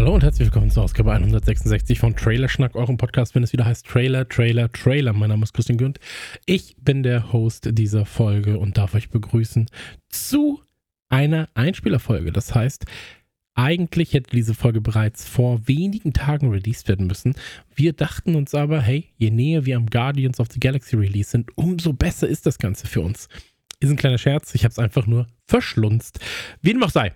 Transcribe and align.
Hallo 0.00 0.14
und 0.14 0.22
herzlich 0.22 0.46
willkommen 0.46 0.70
zur 0.70 0.84
Ausgabe 0.84 1.12
166 1.12 1.98
von 1.98 2.16
Trailerschnack, 2.16 2.74
eurem 2.74 2.96
Podcast, 2.96 3.34
wenn 3.34 3.42
es 3.42 3.52
wieder 3.52 3.66
heißt 3.66 3.86
Trailer, 3.86 4.26
Trailer, 4.26 4.72
Trailer. 4.72 5.12
Mein 5.12 5.28
Name 5.28 5.42
ist 5.42 5.52
Christian 5.52 5.76
Günd. 5.76 6.00
Ich 6.46 6.74
bin 6.78 7.02
der 7.02 7.34
Host 7.34 7.68
dieser 7.72 8.06
Folge 8.06 8.58
und 8.58 8.78
darf 8.78 8.94
euch 8.94 9.10
begrüßen 9.10 9.68
zu 10.08 10.62
einer 11.10 11.50
Einspielerfolge. 11.52 12.32
Das 12.32 12.54
heißt, 12.54 12.86
eigentlich 13.52 14.14
hätte 14.14 14.34
diese 14.34 14.54
Folge 14.54 14.80
bereits 14.80 15.28
vor 15.28 15.68
wenigen 15.68 16.14
Tagen 16.14 16.48
released 16.48 16.88
werden 16.88 17.06
müssen. 17.06 17.34
Wir 17.74 17.92
dachten 17.92 18.36
uns 18.36 18.54
aber, 18.54 18.80
hey, 18.80 19.10
je 19.18 19.30
näher 19.30 19.66
wir 19.66 19.76
am 19.76 19.84
Guardians 19.84 20.40
of 20.40 20.48
the 20.50 20.60
Galaxy 20.60 20.96
Release 20.96 21.28
sind, 21.28 21.50
umso 21.58 21.92
besser 21.92 22.26
ist 22.26 22.46
das 22.46 22.58
Ganze 22.58 22.86
für 22.86 23.02
uns. 23.02 23.28
Ist 23.80 23.90
ein 23.90 23.96
kleiner 23.96 24.16
Scherz, 24.16 24.54
ich 24.54 24.64
habe 24.64 24.72
es 24.72 24.78
einfach 24.78 25.06
nur 25.06 25.26
verschlunzt. 25.46 26.20
Wie 26.62 26.72
dem 26.72 26.82
auch 26.82 26.88
sei, 26.88 27.12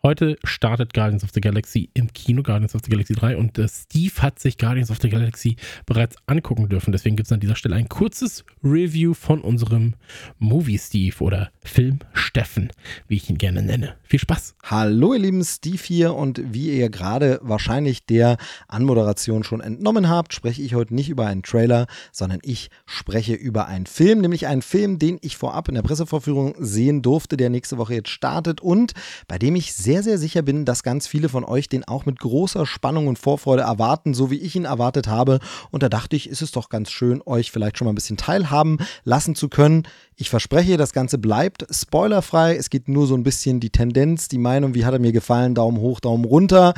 Heute 0.00 0.38
startet 0.44 0.94
Guardians 0.94 1.24
of 1.24 1.30
the 1.34 1.40
Galaxy 1.40 1.90
im 1.92 2.12
Kino, 2.12 2.44
Guardians 2.44 2.72
of 2.76 2.82
the 2.84 2.90
Galaxy 2.90 3.14
3. 3.14 3.36
Und 3.36 3.58
äh, 3.58 3.66
Steve 3.66 4.12
hat 4.22 4.38
sich 4.38 4.56
Guardians 4.56 4.92
of 4.92 4.98
the 5.02 5.08
Galaxy 5.08 5.56
bereits 5.86 6.14
angucken 6.26 6.68
dürfen. 6.68 6.92
Deswegen 6.92 7.16
gibt 7.16 7.26
es 7.26 7.32
an 7.32 7.40
dieser 7.40 7.56
Stelle 7.56 7.74
ein 7.74 7.88
kurzes 7.88 8.44
Review 8.62 9.12
von 9.12 9.40
unserem 9.40 9.94
Movie 10.38 10.78
Steve 10.78 11.16
oder 11.18 11.50
Film 11.64 11.98
Steffen, 12.12 12.70
wie 13.08 13.16
ich 13.16 13.28
ihn 13.28 13.38
gerne 13.38 13.60
nenne. 13.60 13.96
Viel 14.04 14.20
Spaß. 14.20 14.54
Hallo 14.62 15.14
ihr 15.14 15.18
lieben 15.18 15.42
Steve 15.42 15.82
hier 15.82 16.14
und 16.14 16.40
wie 16.44 16.78
ihr 16.78 16.90
gerade 16.90 17.40
wahrscheinlich 17.42 18.06
der 18.06 18.36
Anmoderation 18.68 19.42
schon 19.42 19.60
entnommen 19.60 20.08
habt, 20.08 20.32
spreche 20.32 20.62
ich 20.62 20.76
heute 20.76 20.94
nicht 20.94 21.08
über 21.08 21.26
einen 21.26 21.42
Trailer, 21.42 21.88
sondern 22.12 22.38
ich 22.44 22.70
spreche 22.86 23.34
über 23.34 23.66
einen 23.66 23.86
Film, 23.86 24.20
nämlich 24.20 24.46
einen 24.46 24.62
Film, 24.62 25.00
den 25.00 25.18
ich 25.22 25.36
vorab 25.36 25.68
in 25.68 25.74
der 25.74 25.82
Pressevorführung 25.82 26.54
sehen 26.60 27.02
durfte, 27.02 27.36
der 27.36 27.50
nächste 27.50 27.78
Woche 27.78 27.94
jetzt 27.94 28.10
startet 28.10 28.60
und 28.60 28.92
bei 29.26 29.38
dem 29.38 29.56
ich 29.56 29.74
sehr 29.74 29.87
sehr, 29.88 30.02
sehr 30.02 30.18
sicher 30.18 30.42
bin, 30.42 30.66
dass 30.66 30.82
ganz 30.82 31.06
viele 31.06 31.30
von 31.30 31.44
euch 31.44 31.66
den 31.66 31.82
auch 31.82 32.04
mit 32.04 32.18
großer 32.18 32.66
Spannung 32.66 33.06
und 33.06 33.18
Vorfreude 33.18 33.62
erwarten, 33.62 34.12
so 34.12 34.30
wie 34.30 34.36
ich 34.36 34.54
ihn 34.54 34.66
erwartet 34.66 35.08
habe. 35.08 35.38
Und 35.70 35.82
da 35.82 35.88
dachte 35.88 36.14
ich, 36.14 36.28
ist 36.28 36.42
es 36.42 36.52
doch 36.52 36.68
ganz 36.68 36.90
schön, 36.90 37.22
euch 37.24 37.50
vielleicht 37.50 37.78
schon 37.78 37.86
mal 37.86 37.92
ein 37.92 37.94
bisschen 37.94 38.18
teilhaben 38.18 38.76
lassen 39.04 39.34
zu 39.34 39.48
können. 39.48 39.84
Ich 40.14 40.28
verspreche, 40.28 40.76
das 40.76 40.92
Ganze 40.92 41.16
bleibt 41.16 41.64
spoilerfrei. 41.70 42.54
Es 42.54 42.68
geht 42.68 42.86
nur 42.88 43.06
so 43.06 43.14
ein 43.14 43.22
bisschen 43.22 43.60
die 43.60 43.70
Tendenz, 43.70 44.28
die 44.28 44.36
Meinung, 44.36 44.74
wie 44.74 44.84
hat 44.84 44.92
er 44.92 44.98
mir 44.98 45.12
gefallen, 45.12 45.54
Daumen 45.54 45.78
hoch, 45.78 46.00
Daumen 46.00 46.26
runter. 46.26 46.74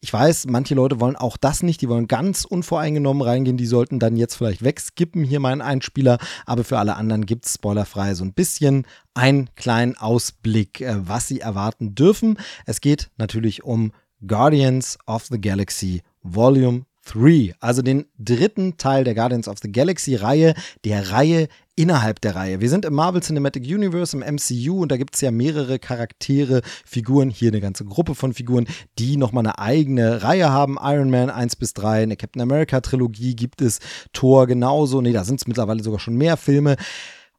Ich 0.00 0.10
weiß, 0.10 0.46
manche 0.48 0.74
Leute 0.74 1.00
wollen 1.00 1.16
auch 1.16 1.36
das 1.36 1.62
nicht, 1.62 1.82
die 1.82 1.88
wollen 1.90 2.08
ganz 2.08 2.46
unvoreingenommen 2.46 3.22
reingehen, 3.22 3.58
die 3.58 3.66
sollten 3.66 3.98
dann 3.98 4.16
jetzt 4.16 4.36
vielleicht 4.36 4.62
wegskippen, 4.62 5.24
hier 5.24 5.40
meinen 5.40 5.60
Einspieler, 5.60 6.18
aber 6.46 6.64
für 6.64 6.78
alle 6.78 6.96
anderen 6.96 7.26
gibt 7.26 7.46
es 7.46 7.54
spoilerfrei 7.54 8.14
so 8.14 8.24
ein 8.24 8.32
bisschen 8.32 8.86
einen 9.14 9.48
kleinen 9.54 9.96
Ausblick, 9.96 10.80
äh, 10.80 10.96
was 11.08 11.28
sie 11.28 11.40
erwarten 11.40 11.94
dürfen. 11.94 12.38
Es 12.66 12.80
geht 12.80 13.10
natürlich 13.16 13.64
um 13.64 13.92
Guardians 14.26 14.98
of 15.06 15.26
the 15.26 15.40
Galaxy 15.40 16.02
Volume 16.22 16.82
3, 17.06 17.54
also 17.60 17.82
den 17.82 18.06
dritten 18.18 18.76
Teil 18.78 19.04
der 19.04 19.14
Guardians 19.14 19.48
of 19.48 19.58
the 19.62 19.70
Galaxy 19.70 20.14
Reihe, 20.14 20.54
der 20.84 21.10
Reihe 21.10 21.48
innerhalb 21.76 22.20
der 22.20 22.34
Reihe. 22.34 22.60
Wir 22.60 22.70
sind 22.70 22.84
im 22.84 22.94
Marvel 22.94 23.20
Cinematic 23.20 23.64
Universe, 23.64 24.16
im 24.16 24.22
MCU 24.36 24.80
und 24.80 24.90
da 24.90 24.96
gibt 24.96 25.14
es 25.14 25.20
ja 25.20 25.30
mehrere 25.30 25.78
Charaktere, 25.78 26.62
Figuren, 26.84 27.30
hier 27.30 27.50
eine 27.50 27.60
ganze 27.60 27.84
Gruppe 27.84 28.14
von 28.14 28.32
Figuren, 28.32 28.66
die 28.98 29.16
nochmal 29.16 29.44
eine 29.44 29.58
eigene 29.58 30.22
Reihe 30.22 30.50
haben. 30.50 30.78
Iron 30.80 31.10
Man 31.10 31.30
1 31.30 31.56
bis 31.56 31.74
3, 31.74 32.04
eine 32.04 32.16
Captain 32.16 32.42
America 32.42 32.80
Trilogie 32.80 33.34
gibt 33.34 33.60
es, 33.60 33.80
Thor 34.12 34.46
genauso, 34.46 35.00
nee, 35.00 35.12
da 35.12 35.24
sind 35.24 35.40
es 35.40 35.46
mittlerweile 35.46 35.82
sogar 35.82 36.00
schon 36.00 36.16
mehr 36.16 36.36
Filme. 36.36 36.76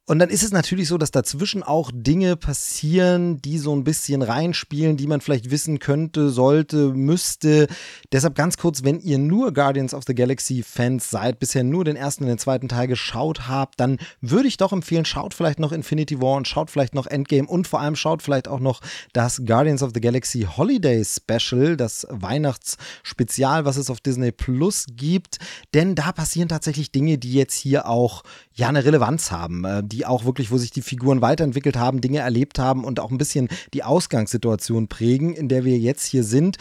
Und 0.07 0.19
dann 0.19 0.29
ist 0.29 0.43
es 0.43 0.51
natürlich 0.51 0.87
so, 0.87 0.99
dass 0.99 1.09
dazwischen 1.09 1.63
auch 1.63 1.89
Dinge 1.91 2.35
passieren, 2.35 3.41
die 3.41 3.57
so 3.57 3.75
ein 3.75 3.83
bisschen 3.83 4.21
reinspielen, 4.21 4.97
die 4.97 5.07
man 5.07 5.19
vielleicht 5.19 5.49
wissen 5.49 5.79
könnte, 5.79 6.29
sollte, 6.29 6.93
müsste. 6.93 7.65
Deshalb 8.11 8.35
ganz 8.35 8.57
kurz, 8.57 8.83
wenn 8.83 8.99
ihr 8.99 9.17
nur 9.17 9.51
Guardians 9.51 9.95
of 9.95 10.03
the 10.05 10.13
Galaxy 10.13 10.61
Fans 10.61 11.09
seid, 11.09 11.39
bisher 11.39 11.63
nur 11.63 11.85
den 11.85 11.95
ersten 11.95 12.25
und 12.25 12.27
den 12.27 12.37
zweiten 12.37 12.67
Teil 12.67 12.87
geschaut 12.87 13.47
habt, 13.47 13.79
dann 13.79 13.97
würde 14.21 14.47
ich 14.47 14.57
doch 14.57 14.73
empfehlen, 14.73 15.05
schaut 15.05 15.33
vielleicht 15.33 15.57
noch 15.57 15.71
Infinity 15.71 16.21
War 16.21 16.37
und 16.37 16.47
schaut 16.47 16.69
vielleicht 16.69 16.93
noch 16.93 17.07
Endgame 17.07 17.47
und 17.47 17.67
vor 17.67 17.79
allem 17.79 17.95
schaut 17.95 18.21
vielleicht 18.21 18.47
auch 18.47 18.59
noch 18.59 18.81
das 19.13 19.41
Guardians 19.43 19.81
of 19.81 19.89
the 19.95 20.01
Galaxy 20.01 20.47
Holiday 20.55 21.03
Special, 21.03 21.77
das 21.77 22.05
Weihnachtsspezial, 22.11 23.65
was 23.65 23.77
es 23.77 23.89
auf 23.89 24.01
Disney 24.01 24.31
Plus 24.31 24.85
gibt. 24.91 25.39
Denn 25.73 25.95
da 25.95 26.11
passieren 26.11 26.47
tatsächlich 26.47 26.91
Dinge, 26.91 27.17
die 27.17 27.33
jetzt 27.33 27.55
hier 27.55 27.89
auch 27.89 28.21
ja 28.55 28.69
eine 28.69 28.83
Relevanz 28.83 29.31
haben, 29.31 29.65
äh, 29.65 29.83
die 29.85 30.05
auch 30.05 30.25
wirklich, 30.25 30.49
wo 30.49 30.57
sich 30.57 30.71
die 30.71 30.81
Figuren 30.81 31.21
weiterentwickelt 31.21 31.77
haben, 31.77 32.01
Dinge 32.01 32.19
erlebt 32.19 32.57
haben 32.57 32.83
und 32.83 32.99
auch 32.99 33.11
ein 33.11 33.17
bisschen 33.17 33.49
die 33.73 33.83
Ausgangssituation 33.83 34.87
prägen, 34.87 35.33
in 35.33 35.49
der 35.49 35.65
wir 35.65 35.77
jetzt 35.77 36.05
hier 36.05 36.23
sind. 36.23 36.57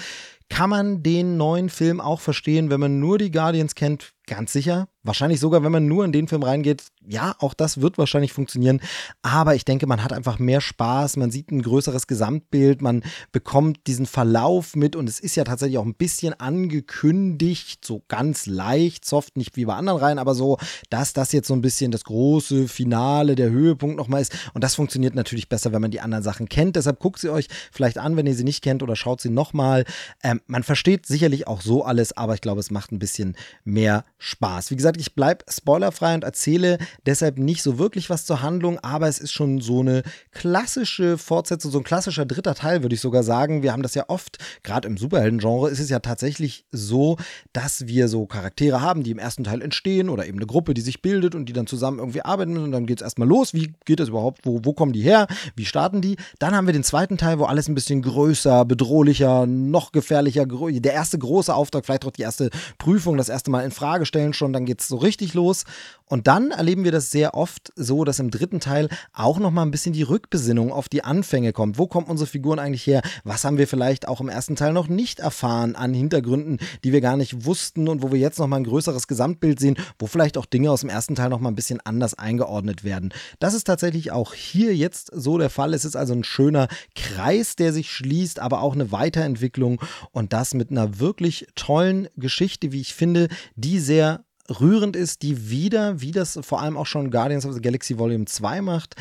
Kann 0.51 0.71
man 0.71 1.03
den 1.03 1.37
neuen 1.37 1.71
Film 1.71 2.01
auch 2.01 2.21
verstehen, 2.21 2.69
wenn 2.69 2.81
man 2.81 3.01
nur 3.01 3.19
die 3.19 3.31
Guardians 3.31 3.75
kennt? 3.75 4.13
Ganz 4.27 4.53
sicher. 4.53 4.89
Wahrscheinlich 5.05 5.39
sogar, 5.39 5.63
wenn 5.63 5.71
man 5.71 5.87
nur 5.87 6.05
in 6.05 6.13
den 6.13 6.29
Film 6.29 6.43
reingeht, 6.43 6.85
ja, 7.07 7.35
auch 7.39 7.53
das 7.53 7.83
wird 7.83 7.99
wahrscheinlich 7.99 8.33
funktionieren. 8.33 8.81
Aber 9.23 9.55
ich 9.55 9.67
denke, 9.67 9.87
man 9.87 10.03
hat 10.03 10.15
einfach 10.15 10.39
mehr 10.39 10.63
Spaß, 10.63 11.19
man 11.19 11.31
sieht 11.31 11.51
ein 11.51 11.61
größeres 11.63 12.07
Gesamtbild, 12.07 12.81
man 12.81 13.03
bekommt 13.31 13.87
diesen 13.87 14.07
Verlauf 14.07 14.75
mit 14.77 14.97
und 14.97 15.09
es 15.09 15.21
ist 15.21 15.37
ja 15.37 15.45
tatsächlich 15.45 15.77
auch 15.77 15.85
ein 15.85 15.95
bisschen 15.95 16.33
angekündigt, 16.41 17.85
so 17.85 18.03
ganz 18.09 18.47
leicht, 18.47 19.05
soft, 19.05 19.37
nicht 19.37 19.57
wie 19.57 19.67
bei 19.67 19.75
anderen 19.75 19.99
Reihen, 19.99 20.19
aber 20.19 20.35
so, 20.35 20.57
dass 20.89 21.13
das 21.13 21.33
jetzt 21.33 21.49
so 21.49 21.55
ein 21.55 21.61
bisschen 21.61 21.91
das 21.91 22.05
große 22.05 22.67
Finale, 22.69 23.35
der 23.35 23.51
Höhepunkt 23.51 23.97
nochmal 23.97 24.23
ist. 24.23 24.33
Und 24.55 24.65
das 24.65 24.75
funktioniert 24.75 25.15
natürlich 25.15 25.51
besser, 25.51 25.73
wenn 25.73 25.83
man 25.83 25.91
die 25.91 26.01
anderen 26.01 26.25
Sachen 26.25 26.49
kennt. 26.49 26.77
Deshalb 26.77 26.99
guckt 26.99 27.21
sie 27.21 27.29
euch 27.29 27.49
vielleicht 27.73 27.99
an, 27.99 28.17
wenn 28.17 28.27
ihr 28.27 28.35
sie 28.35 28.45
nicht 28.45 28.63
kennt 28.63 28.83
oder 28.83 28.97
schaut 28.97 29.21
sie 29.21 29.31
nochmal. 29.31 29.85
Ähm, 30.23 30.41
man 30.47 30.63
versteht 30.63 31.05
sicherlich 31.05 31.47
auch 31.47 31.61
so 31.61 31.85
alles, 31.85 32.17
aber 32.17 32.35
ich 32.35 32.41
glaube, 32.41 32.61
es 32.61 32.71
macht 32.71 32.91
ein 32.91 32.99
bisschen 32.99 33.37
mehr 33.65 34.05
Spaß. 34.19 34.71
Wie 34.71 34.77
gesagt, 34.77 34.94
ich 34.97 35.15
bleibe 35.15 35.45
spoilerfrei 35.49 36.15
und 36.15 36.25
erzähle 36.25 36.79
deshalb 37.07 37.39
nicht 37.39 37.63
so 37.63 37.79
wirklich 37.79 38.11
was 38.11 38.27
zur 38.27 38.43
Handlung, 38.43 38.79
aber 38.81 39.09
es 39.09 39.19
ist 39.19 39.33
schon 39.33 39.61
so 39.61 39.81
eine 39.81 40.03
klassische 40.33 41.19
Fortsetzung, 41.19 41.71
so 41.71 41.79
ein 41.79 41.85
klassischer 41.85 42.27
dritter 42.27 42.55
Teil, 42.55 42.83
würde 42.83 42.95
ich 42.95 43.01
sogar 43.01 43.23
sagen. 43.23 43.63
Wir 43.63 43.73
haben 43.73 43.83
das 43.83 43.95
ja 43.95 44.05
oft, 44.09 44.39
gerade 44.63 44.89
im 44.89 44.97
Superhelden-Genre 44.97 45.71
ist 45.71 45.81
es 45.81 45.91
ja 45.91 45.99
tatsächlich 45.99 46.67
so, 46.73 47.17
dass 47.53 47.87
wir 47.87 48.09
so 48.09 48.27
Charaktere 48.27 48.81
haben, 48.81 49.03
die 49.03 49.11
im 49.11 49.19
ersten 49.19 49.45
Teil 49.45 49.63
entstehen 49.63 50.09
oder 50.09 50.27
eben 50.27 50.39
eine 50.39 50.47
Gruppe, 50.47 50.75
die 50.75 50.81
sich 50.81 51.03
bildet 51.03 51.35
und 51.35 51.47
die 51.47 51.53
dann 51.53 51.67
zusammen 51.67 51.99
irgendwie 51.99 52.23
arbeiten 52.23 52.57
und 52.57 52.73
dann 52.73 52.87
geht 52.87 53.01
es 53.01 53.05
erstmal 53.05 53.29
los. 53.29 53.55
Wie 53.55 53.75
geht 53.85 54.01
das 54.01 54.09
überhaupt? 54.09 54.41
Wo, 54.45 54.61
wo 54.63 54.73
kommen 54.73 54.93
die 54.93 55.03
her? 55.03 55.27
Wie 55.57 55.65
starten 55.65 56.01
die? 56.01 56.17
Dann 56.39 56.55
haben 56.55 56.67
wir 56.67 56.73
den 56.73 56.85
zweiten 56.85 57.19
Teil, 57.19 57.39
wo 57.39 57.45
alles 57.45 57.69
ein 57.69 57.75
bisschen 57.75 58.03
größer, 58.03 58.65
bedrohlicher, 58.65 59.47
noch 59.47 59.93
gefährlicher, 59.93 60.47
der 60.47 60.93
erste 60.93 61.19
große 61.19 61.55
Auftrag, 61.55 61.85
vielleicht 61.85 62.05
auch 62.05 62.11
die 62.11 62.23
erste 62.23 62.51
Prüfung, 62.79 63.17
das 63.17 63.29
erste 63.29 63.51
Mal 63.51 63.65
in 63.65 63.71
Frage 63.71 64.07
stellen 64.07 64.33
schon, 64.33 64.53
dann 64.53 64.67
geht 64.67 64.81
es 64.85 64.89
so 64.89 64.97
richtig 64.97 65.35
los. 65.35 65.65
Und 66.07 66.27
dann 66.27 66.51
erleben 66.51 66.85
wir 66.85 66.93
das 66.93 67.11
sehr 67.11 67.35
oft 67.35 67.73
so, 67.77 68.05
dass 68.05 68.19
im 68.19 68.31
dritten 68.31 68.61
Teil 68.61 68.89
auch 69.15 69.39
noch 69.39 69.51
mal 69.51 69.63
ein 69.63 69.71
bisschen 69.71 69.95
die 69.95 70.03
Rückbesinnung 70.03 70.71
auf 70.71 70.89
die 70.89 71.03
Anfänge 71.03 71.53
kommt. 71.53 71.79
Wo 71.79 71.87
kommen 71.87 72.07
unsere 72.07 72.29
Figuren 72.29 72.59
eigentlich 72.59 72.87
her? 72.87 73.01
Was 73.25 73.45
haben 73.45 73.57
wir 73.57 73.67
vielleicht 73.67 74.07
auch 74.07 74.21
im 74.21 74.29
ersten 74.29 74.55
Teil 74.55 74.75
noch 74.75 74.87
nicht 74.87 75.21
erfahren 75.21 75.77
an 75.77 75.95
Hintergründen, 75.95 76.59
die 76.85 76.93
wir 76.93 77.01
gar 77.01 77.17
nicht 77.17 77.47
wussten 77.47 77.89
und 77.89 78.03
wo 78.03 78.13
wir 78.13 78.19
jetzt 78.19 78.39
noch 78.39 78.47
mal 78.47 78.59
ein 78.59 78.65
größeres 78.65 79.09
Gesamtbild 79.09 79.59
sehen, 79.59 79.77
wo 79.99 80.07
vielleicht 80.07 80.37
auch 80.37 80.47
Dinge 80.47 80.71
aus 80.71 80.83
dem 80.83 80.91
ersten 80.91 81.15
Teil 81.15 81.31
noch 81.31 81.41
mal 81.41 81.49
ein 81.49 81.57
bisschen 81.57 81.81
anders 81.81 82.15
eingeordnet 82.15 82.85
werden. 82.85 83.13
Das 83.39 83.55
ist 83.55 83.65
tatsächlich 83.65 84.13
auch 84.13 84.35
hier 84.35 84.77
jetzt 84.77 85.11
so 85.13 85.39
der 85.39 85.51
Fall. 85.51 85.73
Es 85.73 85.87
ist 85.87 85.97
also 85.97 86.13
ein 86.13 86.25
schöner 86.25 86.69
Kreis, 86.95 87.57
der 87.57 87.73
sich 87.73 87.91
schließt, 87.91 88.41
aber 88.41 88.61
auch 88.61 88.75
eine 88.75 88.93
Weiterentwicklung 88.93 89.81
und 90.13 90.35
das 90.35 90.53
mit 90.53 90.71
einer 90.71 90.99
wirklich 91.01 91.47
tollen 91.55 92.09
Geschichte, 92.17 92.73
wie 92.73 92.83
ich 92.83 92.95
finde, 92.95 93.29
die 93.57 93.81
sehr 93.81 94.25
rührend 94.49 94.97
ist, 94.97 95.23
die 95.23 95.51
wieder, 95.51 96.01
wie 96.01 96.13
das 96.13 96.39
vor 96.43 96.61
allem 96.61 96.77
auch 96.77 96.87
schon 96.87 97.11
Guardians 97.11 97.47
of 97.47 97.55
the 97.55 97.61
Galaxy 97.61 97.99
Volume 97.99 98.27
2 98.27 98.61
macht, 98.61 98.97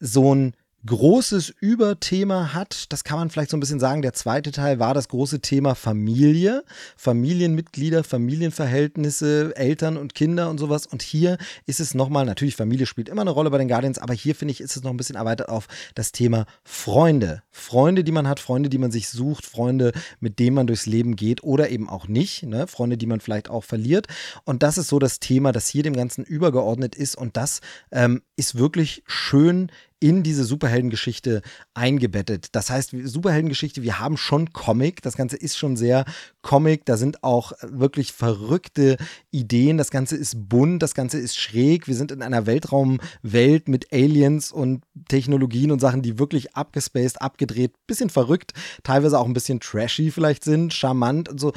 so 0.00 0.34
ein 0.34 0.54
großes 0.86 1.50
Überthema 1.60 2.54
hat. 2.54 2.92
Das 2.92 3.04
kann 3.04 3.18
man 3.18 3.30
vielleicht 3.30 3.50
so 3.50 3.56
ein 3.56 3.60
bisschen 3.60 3.80
sagen. 3.80 4.02
Der 4.02 4.12
zweite 4.12 4.50
Teil 4.50 4.78
war 4.78 4.94
das 4.94 5.08
große 5.08 5.40
Thema 5.40 5.74
Familie, 5.74 6.64
Familienmitglieder, 6.96 8.02
Familienverhältnisse, 8.02 9.54
Eltern 9.56 9.96
und 9.96 10.14
Kinder 10.14 10.48
und 10.48 10.58
sowas. 10.58 10.86
Und 10.86 11.02
hier 11.02 11.36
ist 11.66 11.80
es 11.80 11.94
nochmal, 11.94 12.24
natürlich 12.24 12.56
Familie 12.56 12.86
spielt 12.86 13.08
immer 13.08 13.20
eine 13.22 13.30
Rolle 13.30 13.50
bei 13.50 13.58
den 13.58 13.68
Guardians, 13.68 13.98
aber 13.98 14.14
hier 14.14 14.34
finde 14.34 14.52
ich, 14.52 14.60
ist 14.60 14.76
es 14.76 14.82
noch 14.82 14.90
ein 14.90 14.96
bisschen 14.96 15.16
erweitert 15.16 15.48
auf 15.48 15.68
das 15.94 16.12
Thema 16.12 16.46
Freunde. 16.64 17.42
Freunde, 17.50 18.04
die 18.04 18.12
man 18.12 18.26
hat, 18.26 18.40
Freunde, 18.40 18.70
die 18.70 18.78
man 18.78 18.90
sich 18.90 19.08
sucht, 19.08 19.44
Freunde, 19.44 19.92
mit 20.18 20.38
denen 20.38 20.56
man 20.56 20.66
durchs 20.66 20.86
Leben 20.86 21.16
geht 21.16 21.42
oder 21.42 21.68
eben 21.68 21.88
auch 21.88 22.08
nicht. 22.08 22.44
Ne? 22.44 22.66
Freunde, 22.66 22.96
die 22.96 23.06
man 23.06 23.20
vielleicht 23.20 23.50
auch 23.50 23.64
verliert. 23.64 24.06
Und 24.44 24.62
das 24.62 24.78
ist 24.78 24.88
so 24.88 24.98
das 24.98 25.20
Thema, 25.20 25.52
das 25.52 25.68
hier 25.68 25.82
dem 25.82 25.94
Ganzen 25.94 26.24
übergeordnet 26.24 26.94
ist. 26.94 27.16
Und 27.16 27.36
das 27.36 27.60
ähm, 27.92 28.22
ist 28.36 28.56
wirklich 28.56 29.02
schön 29.06 29.70
in 30.00 30.22
diese 30.22 30.44
Superheldengeschichte 30.44 31.42
eingebettet. 31.74 32.48
Das 32.52 32.70
heißt, 32.70 32.94
Superheldengeschichte, 33.04 33.82
wir 33.82 33.98
haben 33.98 34.16
schon 34.16 34.52
Comic, 34.52 35.02
das 35.02 35.16
Ganze 35.16 35.36
ist 35.36 35.58
schon 35.58 35.76
sehr 35.76 36.06
Comic, 36.42 36.86
da 36.86 36.96
sind 36.96 37.22
auch 37.22 37.52
wirklich 37.62 38.12
verrückte 38.12 38.96
Ideen, 39.30 39.76
das 39.76 39.90
Ganze 39.90 40.16
ist 40.16 40.48
bunt, 40.48 40.82
das 40.82 40.94
Ganze 40.94 41.18
ist 41.18 41.36
schräg, 41.36 41.86
wir 41.86 41.94
sind 41.94 42.12
in 42.12 42.22
einer 42.22 42.46
Weltraumwelt 42.46 43.68
mit 43.68 43.92
Aliens 43.92 44.50
und 44.50 44.82
Technologien 45.08 45.70
und 45.70 45.80
Sachen, 45.80 46.00
die 46.00 46.18
wirklich 46.18 46.56
abgespaced, 46.56 47.20
abgedreht, 47.20 47.72
bisschen 47.86 48.10
verrückt, 48.10 48.52
teilweise 48.82 49.18
auch 49.18 49.26
ein 49.26 49.34
bisschen 49.34 49.60
trashy 49.60 50.10
vielleicht 50.10 50.44
sind, 50.44 50.72
charmant 50.72 51.28
und 51.28 51.38
so 51.38 51.52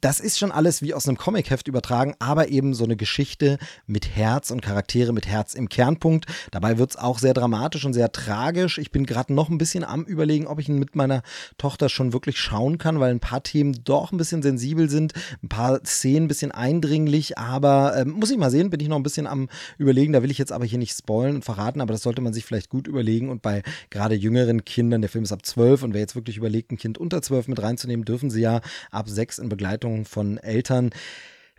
das 0.00 0.20
ist 0.20 0.38
schon 0.38 0.52
alles 0.52 0.80
wie 0.80 0.94
aus 0.94 1.06
einem 1.06 1.18
Comicheft 1.18 1.68
übertragen, 1.68 2.14
aber 2.18 2.48
eben 2.48 2.72
so 2.72 2.84
eine 2.84 2.96
Geschichte 2.96 3.58
mit 3.86 4.16
Herz 4.16 4.50
und 4.50 4.62
Charaktere 4.62 5.12
mit 5.12 5.26
Herz 5.26 5.52
im 5.52 5.68
Kernpunkt. 5.68 6.24
Dabei 6.50 6.78
wird 6.78 6.92
es 6.92 6.96
auch 6.96 7.18
sehr 7.18 7.34
dramatisch 7.34 7.84
und 7.84 7.92
sehr 7.92 8.10
tragisch. 8.10 8.78
Ich 8.78 8.90
bin 8.90 9.04
gerade 9.04 9.34
noch 9.34 9.50
ein 9.50 9.58
bisschen 9.58 9.84
am 9.84 10.04
Überlegen, 10.04 10.46
ob 10.46 10.58
ich 10.60 10.68
ihn 10.70 10.78
mit 10.78 10.96
meiner 10.96 11.22
Tochter 11.58 11.90
schon 11.90 12.14
wirklich 12.14 12.38
schauen 12.38 12.78
kann, 12.78 13.00
weil 13.00 13.10
ein 13.10 13.20
paar 13.20 13.42
Themen 13.42 13.84
doch 13.84 14.12
ein 14.12 14.16
bisschen 14.16 14.42
sensibel 14.42 14.88
sind, 14.88 15.12
ein 15.42 15.48
paar 15.48 15.84
Szenen 15.84 16.24
ein 16.24 16.28
bisschen 16.28 16.52
eindringlich, 16.52 17.36
aber 17.36 17.94
äh, 17.96 18.04
muss 18.06 18.30
ich 18.30 18.38
mal 18.38 18.50
sehen, 18.50 18.70
bin 18.70 18.80
ich 18.80 18.88
noch 18.88 18.96
ein 18.96 19.02
bisschen 19.02 19.26
am 19.26 19.50
Überlegen. 19.76 20.14
Da 20.14 20.22
will 20.22 20.30
ich 20.30 20.38
jetzt 20.38 20.52
aber 20.52 20.64
hier 20.64 20.78
nicht 20.78 20.96
spoilen 20.96 21.36
und 21.36 21.44
verraten, 21.44 21.82
aber 21.82 21.92
das 21.92 22.02
sollte 22.02 22.22
man 22.22 22.32
sich 22.32 22.46
vielleicht 22.46 22.70
gut 22.70 22.86
überlegen. 22.86 23.28
Und 23.28 23.42
bei 23.42 23.62
gerade 23.90 24.14
jüngeren 24.14 24.64
Kindern, 24.64 25.02
der 25.02 25.10
Film 25.10 25.24
ist 25.24 25.32
ab 25.32 25.44
12 25.44 25.82
und 25.82 25.92
wer 25.92 26.00
jetzt 26.00 26.14
wirklich 26.14 26.38
überlegt, 26.38 26.72
ein 26.72 26.78
Kind 26.78 26.96
unter 26.96 27.20
12 27.20 27.48
mit 27.48 27.62
reinzunehmen, 27.62 28.06
dürfen 28.06 28.30
sie 28.30 28.40
ja 28.40 28.62
ab 28.90 29.08
6 29.08 29.38
in 29.38 29.50
Begleitung 29.50 29.81
Begleitung 29.82 30.04
von 30.04 30.38
Eltern 30.38 30.90